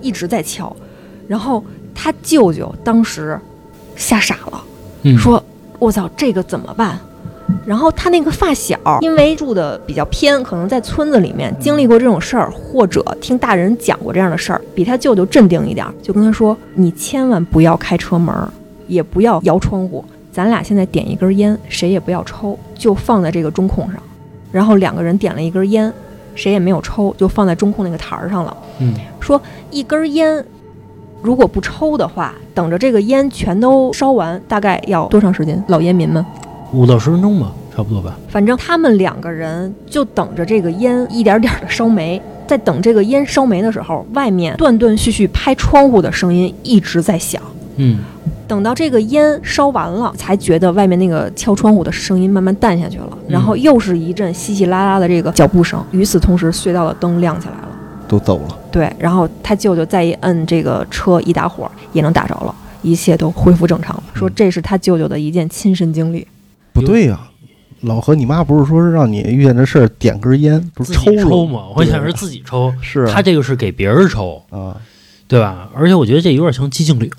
[0.00, 0.76] 一直在敲。
[1.26, 3.36] 然后他舅舅当时
[3.96, 4.62] 吓傻了，
[5.14, 5.42] 嗯说
[5.78, 6.98] ：“我操，这个怎么办？”
[7.64, 18.48] 然后他那个发小，因为住的比较偏，可能在村子里面经历过这种事儿，或者听大人讲过这样的事儿，比他舅舅镇定一点，就跟他说：“你千万不要开车门儿，
[18.88, 24.02] 也不要摇窗户，咱俩现在点一根烟，谁也不要抽，就放在这个中控上。”
[24.50, 25.92] 然后两个人点了一根烟，
[26.34, 28.56] 谁也没有抽，就放在中控那个台儿上了。
[28.80, 29.40] 嗯说
[29.70, 30.44] 一根烟，
[31.22, 35.62] 如果不抽的话，等着这个烟全都烧完，大概要多长时间？
[35.68, 36.24] 老烟民们，
[36.72, 38.16] 五到十分钟吧，差不多吧。
[38.28, 42.20] 反正他们两个人就等着这个烟一点点的烧没。
[42.46, 47.42] 在等这个烟烧没的时候，外面断断续续拍窗户的声音一直在响。
[47.78, 47.98] 嗯
[48.46, 55.84] 等到这个烟烧完了，才觉得外面那个敲窗户的声音慢慢淡下去了，然后又是一阵稀稀拉拉的这个脚步声。
[55.90, 57.68] 与此同时，隧道的灯亮起来了。
[58.08, 58.58] 都走了。
[58.70, 64.02] 对，然后他舅舅再一摁这个车一打火，也能打着了，一切都恢复正常了。
[64.14, 66.26] 说这是他舅舅的一件亲身经历。
[66.72, 67.18] 不对呀、
[67.80, 74.76] 老何，你妈不是说是让你遇见这事儿点根烟，不是抽抽吗，我想是自己抽，是啊他这个是给别人抽，啊，
[75.26, 75.70] 对吧？
[75.74, 77.10] 而且我觉得这有点像寂静岭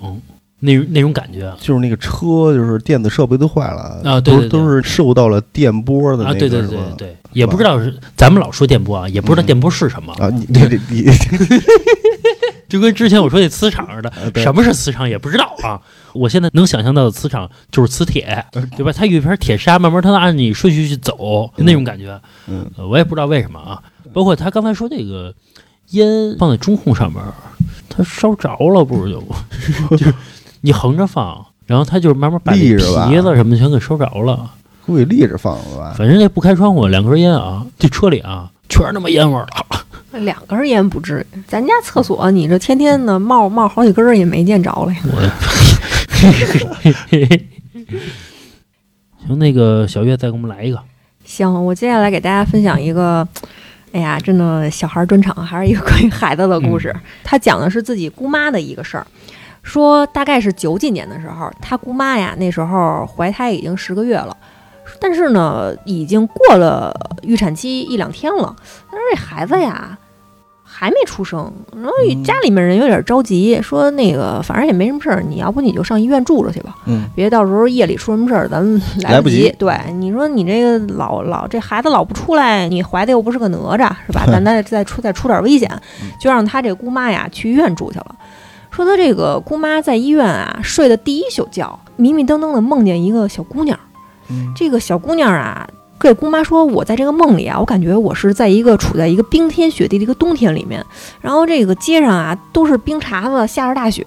[0.60, 11.12] 那那种感觉就是那个车，就是电子设备都坏了啊对对对都都是受到了电波的那啊，个对对对对，也不知道是咱们老说电波啊，也不知道嗯电波是什么，啊，你你你你
[12.68, 15.80] 就跟之前我说那磁场似的，啊什么是磁场也不知道啊。
[16.14, 18.44] 我现在能想象到的磁场就是磁铁，
[18.76, 18.92] 对吧？
[18.92, 22.20] 它有一片铁砂，慢慢它按你顺序去走，那种感觉。
[22.48, 23.82] 嗯呃我也不知道为什么啊。
[24.12, 25.34] 包括他刚才说这个
[25.92, 27.22] 烟放在中控上面，
[27.88, 29.22] 它烧着了，不是就
[29.96, 30.14] 就是
[30.62, 34.52] 你横着放，然后它就是慢慢把那立着吧皮子什么全给收着了。
[34.86, 35.94] 估计立着放了吧？
[35.98, 40.20] 反正这不开窗户，两根烟啊，这车里啊全是他妈烟味儿了。
[40.20, 45.00] 两根烟不至于，咱家厕所你这天天的冒冒好几根儿也没见着了呀。
[49.28, 50.80] 行，那个小月再给我们来一个。
[51.26, 53.28] 行，我接下来给大家分享一个，
[53.92, 56.96] 哎呀，真的小孩儿专场，还是一个关于孩子的故事。
[57.24, 59.06] 他讲的是自己姑妈的一个事儿，
[59.68, 64.36] 说大概是九几年的时候，他姑妈呀那时候怀胎已经十个月了，
[65.00, 68.56] 但是呢已经过了预产期一两天了，
[68.90, 69.98] 但是这孩子呀
[70.64, 76.74] 还没出生，然后嗯家里面人有点着急，说那个反正也没什么事儿，你要不你就上医院住着去吧。
[76.86, 79.56] 嗯别到时候夜里出什么事儿，咱们来不及来及。
[79.58, 84.24] 对，你说你这个老老这孩子老不出来，你怀的又不是个哪吒，是吧？
[84.32, 85.70] 咱再再出再出点危险，
[86.22, 88.16] 就让他这姑妈呀去医院住去了。
[88.78, 93.80] 说他这个姑妈在医院啊睡的第一宿觉，迷迷瞪瞪的梦见一个小姑娘。
[94.30, 95.68] 嗯这个小姑娘啊，
[96.00, 100.86] 给姑妈说：“我在这个梦里啊，我感觉我是在一个处在一个冰天雪地的一个冬天里面，
[101.22, 104.06] 然后这个街上啊都是冰碴子，下着大雪，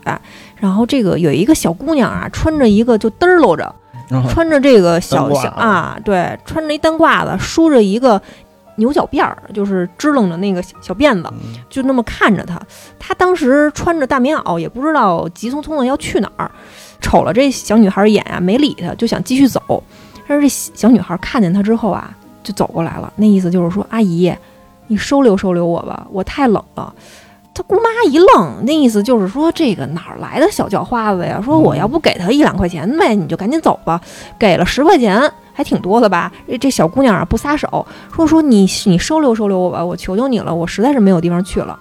[0.54, 3.74] 然后这个有一个小姑娘啊，穿着一个就嘚儿搂着，
[4.28, 8.22] 穿着这个小小啊，对，穿着一单褂子，梳着一个
[8.80, 12.60] 牛角辫儿，就是支棱着那个小小辫子，嗯就那么看着他。
[12.98, 16.50] 他当时穿着大棉袄，也不知道急匆匆的要去哪儿，
[17.00, 19.60] 瞅了这小女孩一眼啊，没理他，就想继续走。
[20.26, 22.12] 但是这小女孩看见他之后啊，
[22.42, 24.32] 就走过来了，那意思就是说：“阿姨，
[24.86, 26.92] 你收留收留我吧，我太冷了。”
[27.60, 31.38] 他姑妈一愣，那意思就是说，这个哪儿来的小叫花子呀？
[31.44, 34.00] 说我要不给他一两块钱呗，你就赶紧走吧。
[34.38, 36.32] 给了十块钱，还挺多的吧？
[36.48, 41.78] 这这小姑娘啊不撒手，说说你你收留收留我吧，我求求你了，我实在是没有地方去了。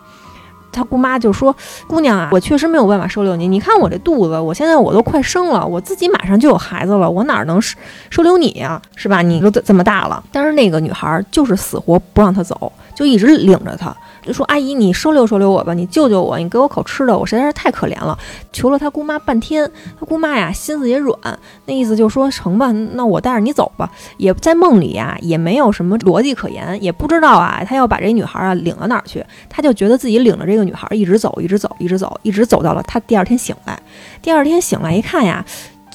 [0.69, 1.55] 他姑妈就说
[1.87, 3.47] ：“姑娘啊，我确实没有办法收留你。
[3.47, 7.77] 你看我这肚子，我现在我都快生了，我自己马上就有孩子了，我哪能收
[8.09, 9.21] 收留你呀、是吧？
[9.21, 18.17] 你都这这么大了。”但是那个女孩就是死活不让他走，就一直领着他，就说：“阿姨，你收留收留我吧，你救救我，你给我口吃的，我实在是太可怜了。”
[18.51, 21.17] 求了他姑妈半天，他姑妈呀心思也软，
[21.65, 33.79] 那意思就说：“成吧，那我带着你走吧。”也在梦里呀，也没有什么逻辑可言，也不知道啊，他要把这女孩啊领到哪儿去，他就觉得自己领着这个女孩一直走，一直走，一直走，一直走到了他第二天醒来。
[34.21, 35.45] 第二天醒来一看呀，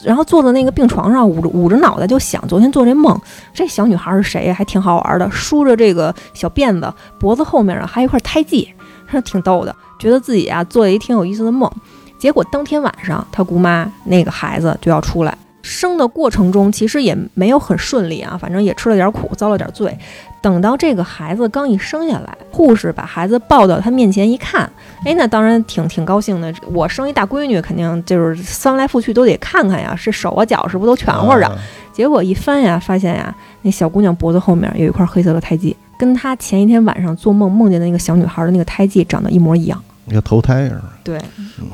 [0.04, 3.18] 然后坐在那个病床上，捂着捂着脑袋就想昨天做这梦，
[3.52, 4.54] 这小女孩是谁呀？
[4.54, 8.68] 还挺好玩的，梳着这个小辫子，脖子后面啊还有一块胎记，
[9.06, 11.70] 还挺逗的，觉得自己啊做了一挺有意思的梦。
[12.18, 15.36] 结果当天晚上，他姑妈那个孩子就要出来。
[15.62, 19.98] 生的过程中其实也没有很顺利啊，反正也吃了点苦，遭了点罪。
[20.44, 24.70] 等到这个孩子刚一生下来，护士把孩子抱到他面前一看，
[25.02, 26.52] 哎，那当然挺挺高兴的。
[26.70, 31.46] 我生一大闺女，肯定就是翻来覆去都得看看呀，是手啊脚是不是都全乎着？
[31.46, 31.56] 啊
[31.94, 39.82] 结果一翻呀，发现呀，那小姑娘脖子后面有一块黑色的胎记，跟她前一天晚上做梦梦见的那个小女孩的那个胎记长得一模一样。
[40.04, 41.18] 你看投胎似的，对，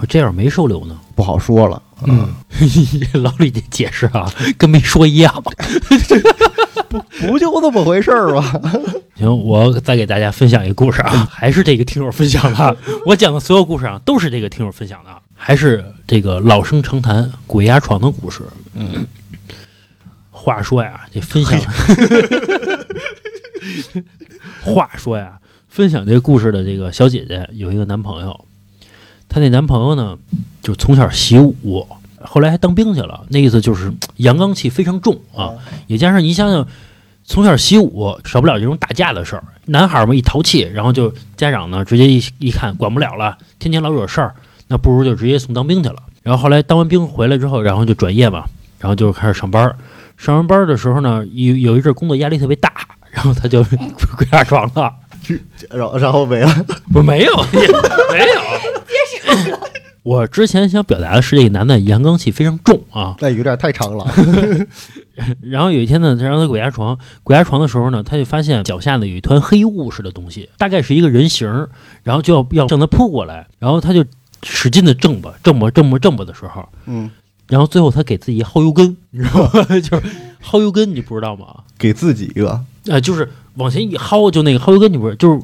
[0.00, 0.96] 我这样没收留呢。
[1.16, 1.82] 不好说了。
[2.06, 2.28] 嗯，
[3.22, 5.42] 老李这解释啊，跟没说一样。
[6.88, 8.52] 不不就那么回事儿吗？
[9.14, 12.76] 行，我再给大家分享一个故事啊，还是这个听友分享的。
[13.06, 18.42] 我讲的所有故事啊，都是这个听友分享的，还是这个老生常谈鬼压床的故事。
[18.74, 19.06] 嗯，
[20.30, 21.60] 话说呀，这分享，
[24.62, 28.44] 话说呀，分享这个故事的这个小姐姐有一个男朋友，
[29.30, 30.18] 她那男朋友呢，
[30.60, 31.86] 就从小习武，
[32.20, 35.52] 后来还当兵去了，那意思就是 阳刚气非常重啊。
[35.86, 36.66] 也加上你想想，
[37.24, 39.44] 从小习武，少不了这种打架的事儿。
[39.66, 44.34] 男孩儿嘛，一淘气，然后就家长呢直接一一看管不了了，天天老惹事儿，
[44.66, 46.02] 那不如就直接送当兵去了。
[46.22, 48.44] 然后后来当完兵回来之后，然后就转业嘛，
[48.80, 49.76] 然后就开始上班儿。
[50.18, 52.72] 上完班儿的时候呢，有有一阵儿工作压力特别大，
[53.10, 53.62] 然后他就
[54.18, 54.92] 鬼压床了。
[55.70, 56.52] 然后然后没了。
[56.92, 58.40] 不，没有，也没有。
[60.02, 63.14] 我之前想表达的是，这个男的阳刚气非常重啊。
[63.20, 64.06] 那有点太长了。
[65.42, 71.68] 然后有一天呢，他让他鬼压床，鬼压床的时候呢，他就发现脚下呢有一团黑雾似的东西，大概是一个人形儿，
[72.02, 74.02] 然后就要要向他扑过来，然后他就
[74.42, 77.10] 使劲的挣吧，挣吧，挣吧，挣吧的时候，嗯，
[77.48, 79.64] 然后最后他给自己薅油根，你知道吗？
[79.80, 80.02] 就是
[80.42, 81.46] 薅油根，你不知道吗？
[81.78, 82.64] 给自己一个。
[82.90, 85.38] 啊、就是往前一薅，就那个薅油根，你不是就是。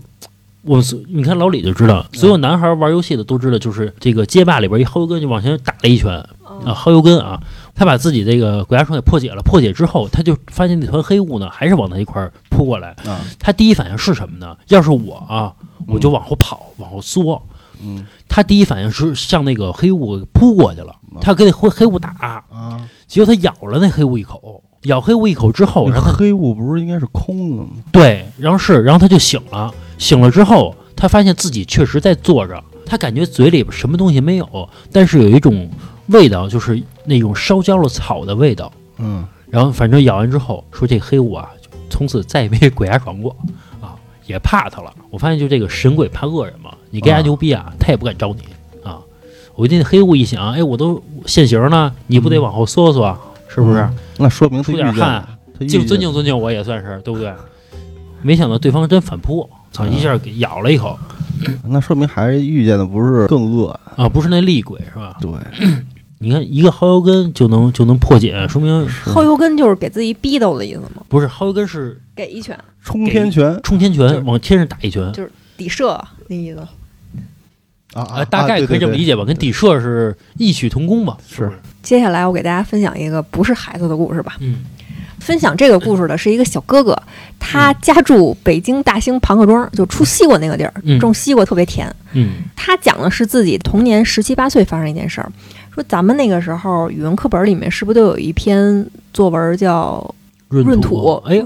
[0.67, 7.41] 我所你看老李就知道，所有男孩玩游戏的都知道，就是这个街霸里边一薅油根就往前打了一拳啊，薅油根啊，
[7.75, 14.57] 他把自己这个鬼压床给破解了，破解之后，他就发现那团黑雾呢还是往他一块儿扑过来，啊，他第一反应是什么呢？
[14.69, 15.55] 要是我啊，
[15.87, 17.41] 我就往后跑，往后缩。
[17.83, 18.07] 嗯。
[18.29, 22.11] 他第一反应是向那个黑雾扑过去了，他跟那黑黑雾打，
[22.51, 27.69] 啊，结果他咬了那黑雾一口，咬黑雾一口之后，然后黑雾不是应该是空的吗？
[27.93, 35.69] 对，然后是，然后他就醒了，醒了之后，他发现自己确实在坐着，他感觉嘴里边什么东西没有，但是有一种
[36.09, 38.73] 味道，就是那种烧焦了草的味道。
[38.99, 41.49] 嗯，然后反正咬完之后，说这黑雾啊，
[41.91, 43.35] 从此再也没 鬼压床过
[43.81, 44.93] 啊，也怕他了。
[45.11, 48.43] 我发现就这个神鬼怕恶人嘛，你跟他啊牛逼啊，他也不敢招你
[48.83, 48.99] 啊。
[49.55, 53.17] 我那黑雾一想，哎，我都现形了，你不得往后缩缩，
[53.49, 53.81] 是不是？
[53.81, 55.27] 嗯那说明他出点汗，
[55.59, 57.31] 他遇敬尊敬尊敬我也算是，对不对？
[58.23, 60.99] 没想到对方真反扑，操，一下给咬了一口
[61.69, 65.17] 那说明还是遇见的不是更恶，啊，不是那厉鬼是吧？
[65.21, 65.31] 对，
[66.19, 71.03] 你看一个薅油根就能就能破解，说明薅油根就是给自己逼斗的意思吗？
[71.09, 76.67] 不是薅油根是给一拳冲天拳冲天就是拳，往天上打一拳，就是抵射那意思。
[77.93, 79.07] 啊啊，大概可以这么理解。
[79.07, 81.17] 解吧，跟抵射是异曲同工吧？
[81.29, 81.53] 是？
[81.83, 84.37] 接下来我给大家分享一个不是孩子的故事吧。
[84.41, 84.65] 嗯
[85.27, 86.97] 分享这个故事的是一个小哥哥，
[87.41, 91.01] 他家住北京大兴庞各庄，就出西瓜那个地儿，嗯。
[91.01, 91.93] 种西瓜特别甜。
[92.13, 92.45] 嗯。
[92.55, 95.29] 他讲的是自己童年十七八岁发生一件事儿，
[95.75, 100.15] 说咱们那个时候语文课本里面是不是都有一篇作文叫
[100.51, 101.21] 闰闰土？
[101.27, 101.43] 哎，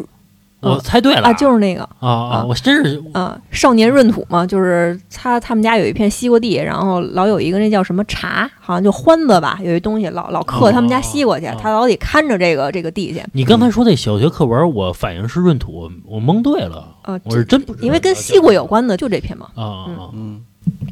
[0.61, 2.45] 我猜对了啊，就是那个啊啊！
[2.47, 13.23] 我真是啊，少年闰土嘛，就是他他们家有一片西瓜地，然后老有一个那叫什么茶，好像就欢子吧，有一东西老老嗑他们家西瓜去，哦他老得看着这个这个地去。
[13.33, 19.47] 你刚才说那小学课文，我反应是闰土，我蒙对了，啊，我是真不知道因为跟西瓜有关的就这篇嘛。
[19.55, 19.87] 啊！
[20.15, 20.45] 嗯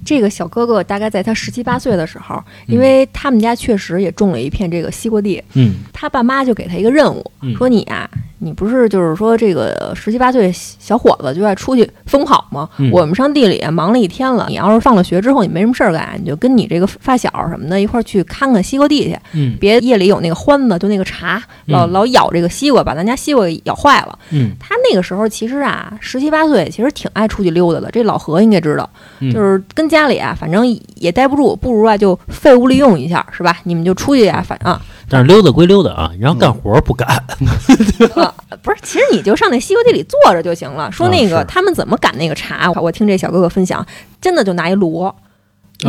[0.05, 2.75] 这个小哥哥大概在他十七八岁的时候，嗯。
[2.75, 5.75] 因为他们家确实也种了一片这个西瓜地，嗯。
[5.93, 8.09] 他爸妈就给他一个任务，嗯，说你啊，
[8.39, 12.69] 你不是就是说这个十七八岁小伙子就爱出去疯跑吗？
[12.79, 12.91] 嗯。
[12.93, 19.57] 我们上地里忙了一天了，你要是放了学之后你没什么事儿干，你就跟你这个发小什么的一块儿去看看西瓜地去，嗯。
[19.61, 21.93] 别夜里有那个獾子，就那个茶，老嗯。
[21.93, 24.19] 老咬这个西瓜，把咱家西瓜给咬坏了。
[24.31, 24.53] 嗯。
[24.61, 27.91] 他那个时候其实啊，十七八岁，其实挺爱出去溜达的。
[27.91, 30.67] 这老何应该知道，嗯，就是跟家里啊，反正
[30.97, 33.59] 也待不住，不如啊就废物利用一下，是吧？
[33.65, 37.09] 你们就出去啊，反正但是溜达归溜达啊，然后干活不干。
[38.15, 40.91] 啊，不是，其实你就上那西瓜地里坐着就行了。
[40.93, 43.87] 说那个、啊他们怎么赶那个茶，我听这小哥哥分享，
[44.21, 45.07] 真的就拿一锣。
[45.07, 45.15] 啊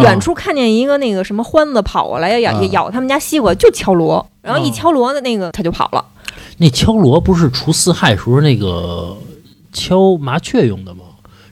[0.03, 6.05] 远处看见一个那个什么獾子跑过来，咬啊咬他们家西瓜，就敲锣，然后一啊敲锣的那个他就跑了。
[6.57, 9.17] 那敲锣不是除四害时候那个
[9.73, 11.05] 敲麻雀用的吗？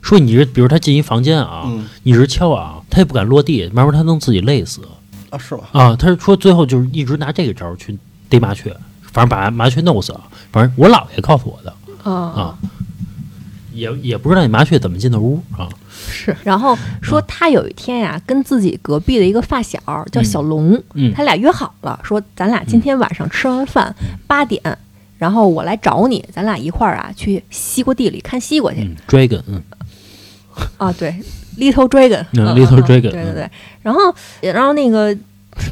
[0.08, 4.80] 说你是，比如他进一房间啊，嗯一直敲啊，他也不敢落地，慢慢他能自己累死
[5.28, 5.60] 啊是吗？
[5.72, 5.94] 啊。
[5.94, 7.98] 他说最后就是一直拿这个招儿去
[8.30, 10.24] 逮麻雀，反正把麻雀弄死了。
[10.50, 12.58] 反正我姥爷告诉我的啊啊，
[13.74, 15.68] 也也不知道那麻雀怎么进的屋啊。
[16.10, 19.78] 是，然后说他有一天呀、跟自己隔壁的一个发小
[20.10, 23.94] 叫小龙，嗯他俩约好了，说咱俩今天晚上吃完饭
[24.26, 24.62] 八点，
[25.18, 28.80] 然后我来找你，咱俩一块儿啊去西瓜地里看西瓜去。
[28.80, 29.62] 嗯，dragon，嗯
[30.76, 31.14] 啊，对
[31.58, 33.50] ，Little Dragon，嗯嗯 Little 嗯 Dragon，对对对。
[33.82, 35.14] 然后，然后那个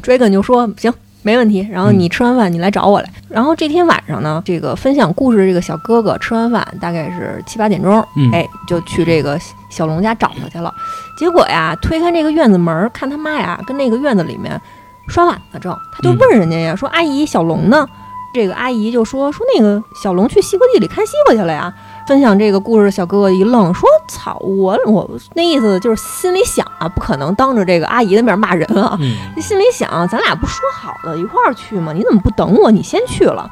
[0.03, 0.93] Dragon 就说行。
[1.23, 3.11] 没问题，然后嗯你吃完饭你来找我来。
[3.27, 9.37] 然后这天晚上呢，这个分享故事这个小哥哥吃完饭大概是七八点钟，嗯哎，就去这个
[9.69, 10.73] 小龙家找他去了。
[11.17, 14.61] 结果呀，推开这个院子门儿，看他妈呀跟那个院子里面
[15.09, 17.85] 刷碗呢，正他就问人家呀，说阿姨小龙呢？
[18.33, 21.73] 这个阿姨就说说那个小龙去西瓜地里看西瓜去了呀。
[22.07, 28.97] 分享这个故事的小哥哥一愣，说：“操，我我那意思就是心里想啊，不可能当着这个阿姨的面骂人啊。
[29.01, 31.91] 嗯心里想，咱俩不说好了一块儿去吗？
[31.91, 32.71] 你怎么不等我？
[32.71, 33.49] 你先去了，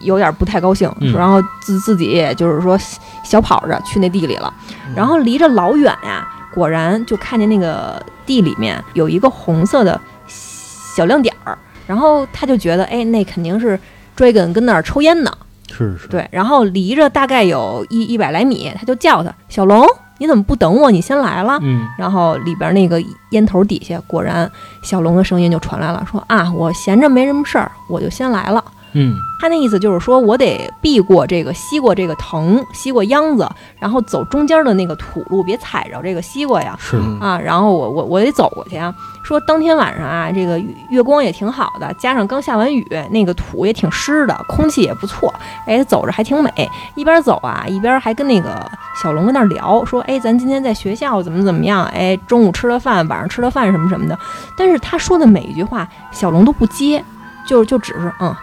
[0.00, 0.92] 有点不太高兴。
[1.00, 2.78] 嗯然后自自己也就是说
[3.22, 4.52] 小跑着去那地里了，
[4.94, 9.98] 然后离着老远呀，果然就看见那个地里面有一个红色的
[10.28, 13.80] 小亮点儿，然后他就觉得，哎，那肯定是
[14.14, 15.32] Dragon 跟那儿抽烟呢。
[15.76, 19.84] 是是，对，然后离着大概有一一百来米，他就叫他小龙，
[20.18, 20.90] 你怎么不等我？
[20.90, 21.58] 你先来了。
[21.62, 24.50] 嗯然后里边那个烟头底下，果然
[24.82, 28.64] 小龙的声音就传来了，说啊，我闲着没什么事儿，我就先来了。
[28.94, 33.46] 嗯他那意思就是说我得避过这个西瓜这个藤，西瓜秧子，
[33.78, 36.74] 然后走中间的那个土路，别踩着这个西瓜呀。
[36.78, 38.94] 是嗯啊，然后我我我得走过去啊。
[39.22, 45.32] 说当天晚上啊，这个月月光也挺好的，加上刚下完雨，那个土也挺湿的，空气也不错，
[45.66, 46.50] 哎，走着还挺美。
[46.94, 48.70] 一边走啊，一边还跟那个
[49.02, 51.84] 小龙跟那儿聊，说，哎，咱今天在学校怎么怎么样？
[51.86, 54.18] 哎，中午吃了饭，晚上吃了饭什么什么的。
[54.56, 57.02] 但是他说的每一句话，小龙都不接，
[57.46, 58.34] 就就只是嗯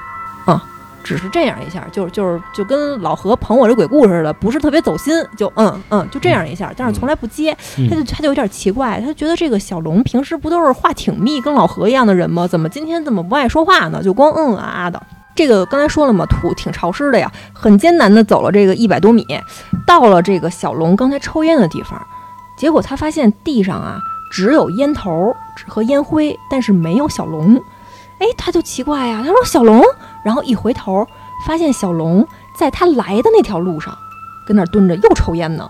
[0.48, 0.60] 嗯。
[1.04, 7.52] 只是这样一下，就是就是就跟老何捧我这鬼故事似的，不是特别走心，就嗯嗯，就这样一下，但是从来不接。
[7.76, 12.48] 嗯他就他就有点奇怪，他觉得这个小龙平时不都是话挺密，跟老何一样的人吗？
[12.48, 14.04] 怎么今天怎么不爱说话呢？
[14.04, 15.02] 就光嗯啊啊的。
[15.36, 19.26] 这个刚才说了嘛，土挺潮湿的呀，很艰难的走了这个一百多米，
[19.88, 22.00] 到了这个小龙刚才抽烟的地方，
[22.56, 23.98] 结果他发现地上啊
[24.32, 25.36] 只有烟头
[25.68, 27.60] 和烟灰，但是没有小龙。
[28.20, 29.84] 哎，他就奇怪呀，他说小龙，
[30.24, 31.06] 然后一回头
[31.48, 33.98] 发现小龙在他来的那条路上，
[34.46, 35.70] 跟那儿蹲着又抽烟呢。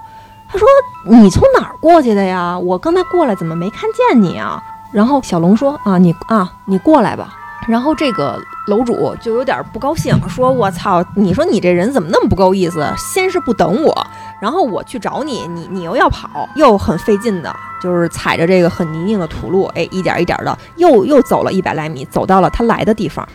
[0.50, 0.68] 他说
[1.08, 2.60] ：“你从哪儿过去的呀？
[2.60, 7.34] 我刚才过来怎么没看见你啊？”然后小龙说啊，你啊，你过来吧。
[7.68, 8.38] 然后这个
[8.68, 12.86] 楼主就有点不高兴，说：“我操，你说你这人怎么那么不够意思？
[12.98, 14.08] 先是不等我，
[14.42, 23.26] 然后我去找你，你你又要跑，又很费劲的，就是踩着这个很泥泞的土路，哎，一点一点的又又走了一百来米，走到了他来的地方。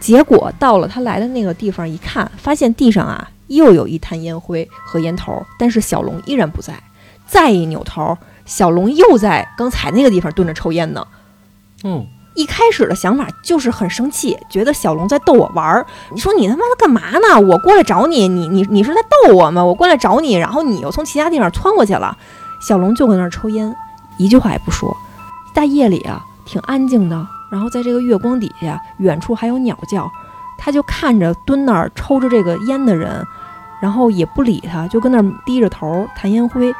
[0.00, 6.74] 结果到了他来的那个地方一看，发现地上啊又有一滩烟灰和烟头，但是小龙依然不在。
[7.26, 11.06] 再一扭头，小龙又在刚才那个地方蹲着抽烟呢。
[11.84, 15.86] 嗯，一开始的想法就是很生气，觉得小龙在逗我玩儿。
[16.12, 17.40] 你说你他妈的干嘛呢？
[17.40, 19.64] 我过来找你，你你你是在逗我吗？
[19.64, 22.16] 我过来找你，然后你又从其他地方窜过去了。
[22.60, 23.74] 小龙就搁那儿抽烟，
[24.16, 24.96] 一句话也不说。
[25.54, 27.26] 大夜里啊，挺安静的。
[27.50, 30.10] 然后在这个月光底下，远处还有鸟叫，
[30.56, 33.24] 他就看着蹲那儿抽着这个烟的人，
[33.80, 36.72] 然后也不理他，就跟那儿低着头弹烟灰。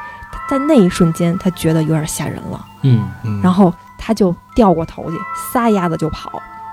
[0.49, 2.65] 在那一瞬间，他觉得有点吓人了。
[2.83, 5.17] 嗯嗯然后他就掉过头去，
[5.51, 6.31] 撒丫子就跑。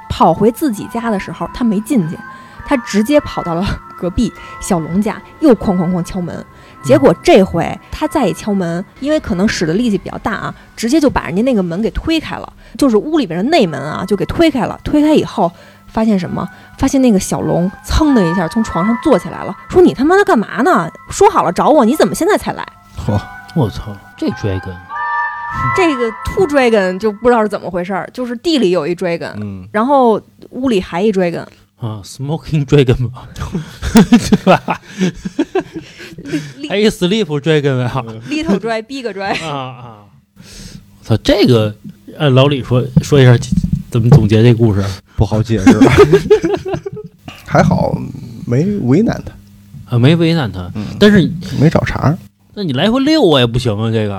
[0.08, 2.18] 跑回自己家的时候，他没进去，
[2.66, 3.64] 他直接跑到了
[3.96, 6.44] 隔壁小龙家，又哐哐哐敲门。
[6.84, 14.78] 结果这回他再一敲门，因为可能使的力气比较大啊，直接就把人家那个门给推开了，就是屋里边的内门啊，就给推开了。
[14.84, 15.50] 推开以后，
[15.86, 16.48] 发现什么？
[16.78, 20.90] 发现那个小龙噌的一下从床上坐起来了，说：“你他妈的干嘛呢？
[21.10, 22.64] 说好了找我，你怎么现在才来？”
[22.96, 23.20] 嚯，
[23.54, 24.76] 我操，这 dragon，
[25.76, 30.20] 这个 two dragon 就不知道是怎么回事儿，就是地里有一 dragon，嗯，然后
[30.50, 31.44] 屋里还一 dragon，
[31.80, 34.80] 啊，smoking dragon 吧，对吧？
[36.68, 39.98] 还一 sleep dragon 啊 little dry big dry，啊啊！
[41.04, 41.74] 操，这个
[42.18, 43.36] 按老李说说一下
[43.90, 44.84] 怎么总结这故事
[45.16, 45.78] 不好解释。
[47.46, 47.96] 还好
[48.46, 49.98] 没为难他，啊？
[49.98, 52.18] 没为难他，嗯，但是没找茬儿
[52.54, 54.16] 那你来回遛我也不行啊，这个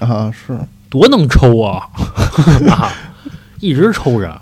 [0.00, 0.58] 啊，是
[0.88, 1.86] 多能抽啊
[2.68, 2.90] 啊！
[3.60, 4.40] 一直抽着，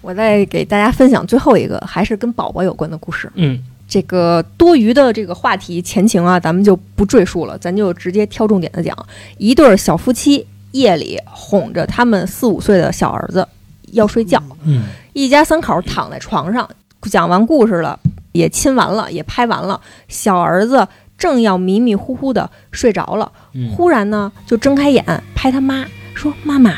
[0.00, 3.30] 我再给大家分享最后一个，还是跟宝宝有关的故事。
[3.34, 8.96] 嗯这个多余的这个话题前情啊，咱们就不赘述了，咱就直接挑重点的讲。
[9.36, 13.46] 一对儿小夫妻夜里哄着他们四五岁的小儿子
[13.90, 16.70] 要睡觉，嗯一家三口躺在床上，
[17.02, 17.98] 讲完故事了，
[18.30, 20.86] 也亲完了，也拍完了，小儿子
[21.18, 25.84] 正要迷迷糊糊的睡着了，嗯忽然呢就睁开眼，拍他妈
[26.14, 26.76] 说：“妈妈，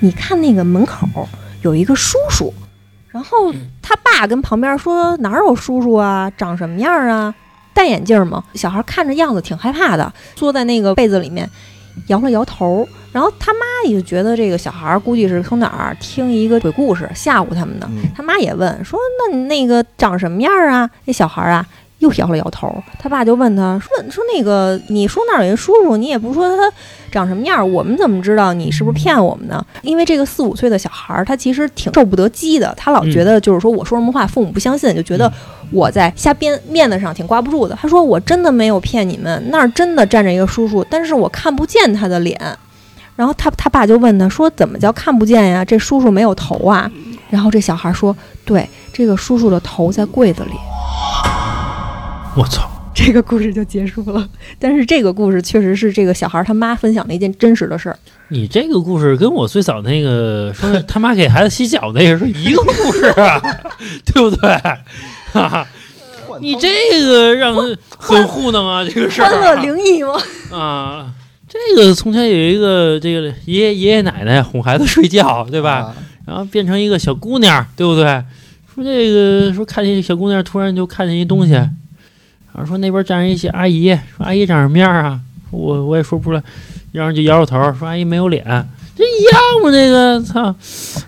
[0.00, 1.06] 你看那个门口
[1.62, 2.52] 有一个叔叔。”
[3.10, 6.30] 然后他爸跟旁边说：“哪有叔叔啊？
[6.36, 7.34] 长什么样啊？
[7.72, 11.48] 戴眼镜吗？”小孩看着样子挺害怕的，缩在那个被子里面，
[12.08, 12.86] 摇了摇头。
[13.12, 17.86] 然后他妈也就觉得这个小孩估计是从哪儿听一个鬼故事吓唬他们的。
[17.90, 21.66] 嗯他妈也问说：“那你那个长什么样啊？”那小孩啊
[21.98, 22.72] 又摇了摇头。
[22.98, 26.72] 他爸就问他说：“说那个你说那儿有一叔叔，你也不说他
[27.10, 29.64] 长什么样，我们怎么知道你是不是骗我们呢？
[29.82, 35.32] 因为这个四五岁的小孩儿，他其实挺受不得激的，他老觉得就是说我说什么话父母不相信，就觉得
[35.70, 37.76] 我在瞎编，面子上挺挂不住的。
[37.80, 42.38] 他说我真的没有骗你们，那儿真的站着一个叔叔，但是我看不见他的脸。
[43.14, 45.64] 然后他他爸就问他说怎么叫看不见呀？
[45.64, 46.90] 这叔叔没有头啊？
[47.30, 50.52] 然后这小孩说对，这个叔叔的头在柜子里。
[52.36, 54.28] 我操，这个故事就结束了。
[54.60, 57.98] 但是这个故事确实是这个小孩他妈分享的一件真实的事儿。
[58.28, 63.40] 你这个故事跟我最早那个说他妈给孩子洗脚那个是一个故事啊，
[64.04, 64.50] 对不对？
[65.32, 65.66] 哈哈，
[66.40, 66.68] 你这
[67.02, 70.12] 个让人很糊弄啊，这个事儿欢乐灵异吗？
[70.52, 71.12] 啊。
[71.48, 75.76] 这个从前有一个这个爷爷爷爷奶奶哄孩子睡觉，对吧？
[75.76, 78.04] 啊然后变成一个小姑娘，对不对？
[78.74, 81.54] 说这个说看见小姑娘，突然就看见一东西，
[82.56, 85.20] 然后说那边站着一些阿姨，说阿姨长什么样啊？
[85.50, 86.42] 我我也说不出来，
[86.92, 88.42] 然后就摇摇头，说阿姨没有脸，
[88.96, 89.70] 这一样吗？
[89.70, 90.56] 这个操，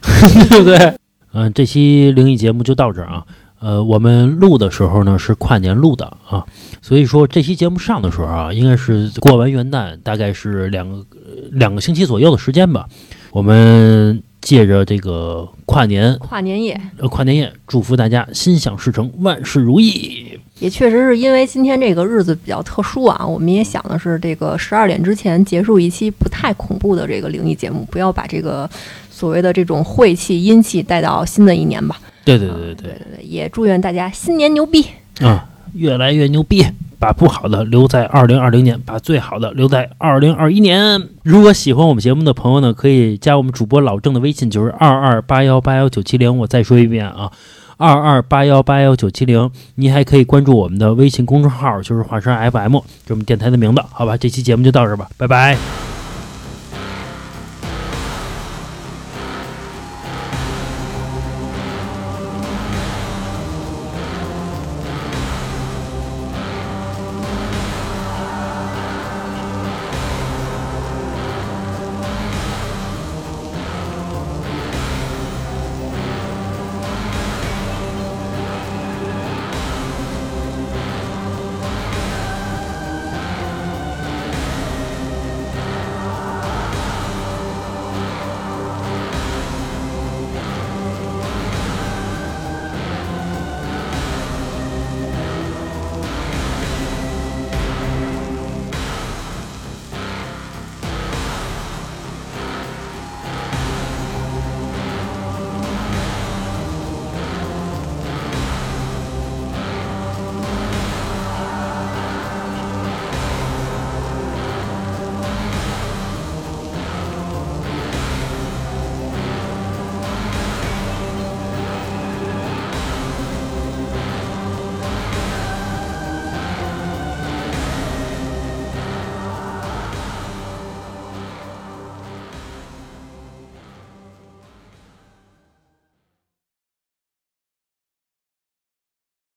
[0.51, 0.94] 对不对？
[1.32, 3.24] 嗯，这期灵异节目就到这儿啊。
[3.61, 6.44] 呃，我们录的时候呢是跨年录的啊，
[6.82, 12.86] 所以说这期节目上的时候啊，应该是过完元旦，大概是两个呃两个星期左右的时间吧。
[13.32, 20.38] 我们借着这个跨年跨年夜呃跨年夜，祝福大家心想事成，万事如意。
[20.61, 28.68] 也确实是因为今天这个日子比较特殊啊，我们也想的是这个十二点之前结束一期不太恐怖的这个灵异节目，不要把这个
[29.11, 32.00] 所谓的这种晦气阴气带到新的一年吧。
[32.24, 34.84] 对对对对对对对，也祝愿大家新年牛逼。
[35.14, 36.64] 对啊，越来越牛逼，
[36.98, 41.00] 把不好的留在二零二零年，把最好的留在二零二一年。
[41.22, 46.36] 如果喜欢我们节目的朋友呢，可以加我们主播老郑的微信，就是二二八幺八幺九七零。
[46.38, 47.30] 我再说一遍啊。
[47.79, 52.74] 二二八幺八幺九七零，您还可以关注我们的微信公众号，就是华山 FM，
[53.07, 54.16] 就我们电台的名字，好吧？
[54.16, 55.88] 这期节目就到这吧，拜拜。